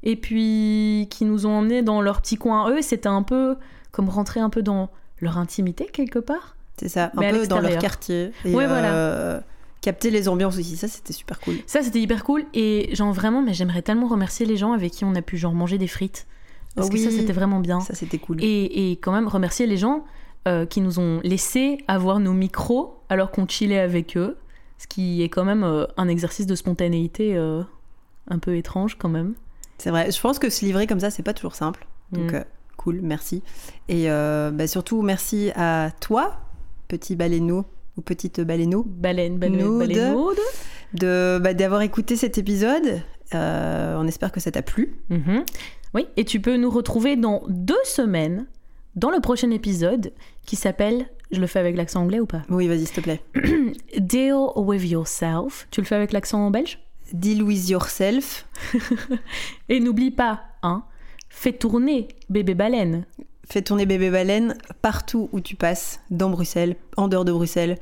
et 0.03 0.15
puis 0.17 1.07
qui 1.09 1.23
nous 1.25 1.45
ont 1.45 1.51
emmenés 1.57 1.81
dans 1.83 2.01
leur 2.01 2.21
petit 2.21 2.35
coin. 2.35 2.69
Eux, 2.69 2.81
c'était 2.81 3.07
un 3.07 3.23
peu 3.23 3.55
comme 3.91 4.09
rentrer 4.09 4.39
un 4.41 4.49
peu 4.49 4.61
dans 4.61 4.89
leur 5.21 5.37
intimité 5.37 5.85
quelque 5.91 6.19
part. 6.19 6.55
C'est 6.79 6.89
ça, 6.89 7.11
un 7.15 7.19
Mais 7.21 7.31
peu 7.31 7.47
dans 7.47 7.59
leur 7.61 7.77
quartier. 7.79 8.31
Et, 8.45 8.53
Ouais, 8.53 8.67
voilà. 8.67 9.41
Capter 9.87 10.09
les 10.09 10.27
ambiances 10.27 10.57
aussi, 10.57 10.75
ça 10.75 10.89
c'était 10.89 11.13
super 11.13 11.39
cool. 11.39 11.55
Ça, 11.65 11.81
c'était 11.81 12.01
hyper 12.01 12.25
cool. 12.25 12.43
Et 12.53 12.93
genre 12.93 13.13
vraiment, 13.13 13.41
mais 13.41 13.53
j'aimerais 13.53 13.81
tellement 13.81 14.09
remercier 14.09 14.45
les 14.45 14.57
gens 14.57 14.73
avec 14.73 14.91
qui 14.91 15.05
on 15.05 15.15
a 15.15 15.21
pu 15.21 15.37
genre 15.37 15.53
manger 15.53 15.77
des 15.77 15.87
frites. 15.87 16.27
Parce 16.75 16.89
Oh 16.89 16.91
que 16.91 16.97
ça, 16.97 17.09
c'était 17.09 17.31
vraiment 17.31 17.61
bien. 17.61 17.79
Ça 17.79 17.95
c'était 17.95 18.17
cool. 18.17 18.43
Et, 18.43 18.91
et 18.91 18.97
quand 18.97 19.13
même 19.13 19.29
remercier 19.29 19.65
les 19.65 19.77
gens 19.77 20.03
euh, 20.45 20.65
qui 20.65 20.81
nous 20.81 20.99
ont 20.99 21.21
laissé 21.23 21.77
avoir 21.87 22.19
nos 22.19 22.33
micros 22.33 22.99
alors 23.07 23.31
qu'on 23.31 23.47
chillait 23.47 23.79
avec 23.79 24.17
eux. 24.17 24.35
Ce 24.77 24.87
qui 24.87 25.23
est 25.23 25.29
quand 25.29 25.45
même 25.45 25.63
euh, 25.63 25.85
un 25.95 26.09
exercice 26.09 26.47
de 26.47 26.55
spontanéité 26.55 27.37
euh, 27.37 27.63
un 28.29 28.39
peu 28.39 28.57
étrange 28.57 28.97
quand 28.97 29.07
même. 29.07 29.35
C'est 29.77 29.89
vrai, 29.89 30.11
je 30.11 30.19
pense 30.19 30.37
que 30.37 30.49
se 30.49 30.65
livrer 30.65 30.85
comme 30.85 30.99
ça, 30.99 31.11
c'est 31.11 31.23
pas 31.23 31.33
toujours 31.33 31.55
simple. 31.55 31.87
Donc 32.11 32.33
Mm. 32.33 32.43
cool, 32.75 32.99
merci. 33.01 33.41
Et 33.87 34.07
bah, 34.09 34.67
surtout, 34.67 35.01
merci 35.01 35.51
à 35.55 35.91
toi, 36.01 36.41
petit 36.89 37.15
baleineau 37.15 37.63
ou 37.97 38.01
petite 38.01 38.41
baleineau, 38.41 38.83
Baleine, 38.87 39.37
baleine, 39.37 39.57
Nude. 39.67 39.79
baleineaude. 39.79 40.37
de 40.93 41.39
bah, 41.41 41.53
d'avoir 41.53 41.81
écouté 41.81 42.15
cet 42.15 42.37
épisode. 42.37 43.01
Euh, 43.35 43.95
on 43.97 44.07
espère 44.07 44.31
que 44.31 44.39
ça 44.39 44.51
t'a 44.51 44.61
plu. 44.61 44.95
Mhm. 45.09 45.43
Oui, 45.93 46.07
et 46.15 46.23
tu 46.25 46.39
peux 46.39 46.55
nous 46.57 46.69
retrouver 46.69 47.15
dans 47.15 47.43
deux 47.49 47.75
semaines 47.83 48.45
dans 48.95 49.09
le 49.11 49.19
prochain 49.19 49.51
épisode 49.51 50.11
qui 50.45 50.55
s'appelle, 50.55 51.07
je 51.31 51.39
le 51.39 51.47
fais 51.47 51.59
avec 51.59 51.75
l'accent 51.77 52.01
anglais 52.01 52.19
ou 52.19 52.25
pas? 52.25 52.41
Oui, 52.49 52.67
vas-y, 52.67 52.85
s'il 52.85 52.95
te 52.95 53.01
plaît. 53.01 53.21
Deal 53.99 54.35
with 54.55 54.83
yourself. 54.89 55.67
Tu 55.71 55.81
le 55.81 55.85
fais 55.85 55.95
avec 55.95 56.13
l'accent 56.13 56.49
belge? 56.51 56.79
Deal 57.13 57.43
with 57.43 57.69
yourself. 57.69 58.47
Et 59.69 59.79
n'oublie 59.79 60.11
pas, 60.11 60.41
hein, 60.63 60.83
fais 61.29 61.53
tourner 61.53 62.07
bébé 62.29 62.53
baleine. 62.53 63.05
Fais 63.49 63.61
tourner 63.61 63.85
bébé 63.85 64.09
baleine 64.09 64.55
partout 64.81 65.29
où 65.31 65.39
tu 65.39 65.55
passes, 65.55 65.99
dans 66.11 66.29
Bruxelles, 66.29 66.75
en 66.97 67.07
dehors 67.07 67.23
de 67.25 67.31
Bruxelles. 67.31 67.77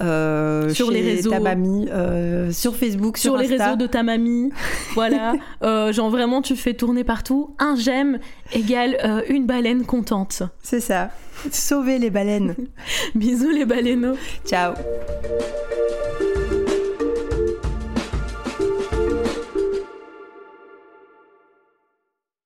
euh, 0.00 0.70
Sur 0.70 0.88
chez 0.90 0.94
les 1.02 1.14
réseaux. 1.14 1.30
ta 1.30 1.38
mamie, 1.38 1.88
euh, 1.92 2.50
sur 2.50 2.74
Facebook, 2.74 3.16
Sur 3.16 3.34
sur, 3.34 3.40
les 3.40 3.52
Insta. 3.52 3.64
réseaux 3.66 3.76
de 3.76 3.86
ta 3.86 4.02
mamie. 4.02 4.50
voilà. 4.94 5.34
Euh, 5.62 5.92
genre 5.92 6.10
vraiment, 6.10 6.42
tu 6.42 6.56
fais 6.56 6.74
tourner 6.74 7.04
partout. 7.04 7.54
Un 7.60 7.76
j'aime 7.76 8.18
égale 8.52 9.24
une 9.28 9.46
baleine 9.46 9.86
contente. 9.86 10.42
C'est 10.62 10.80
ça. 10.80 11.10
Sauver 11.52 11.98
les 11.98 12.10
baleines. 12.10 12.54
Bisous 13.14 13.50
les 13.50 13.64
baleineaux. 13.64 14.16
Ciao. 14.44 14.74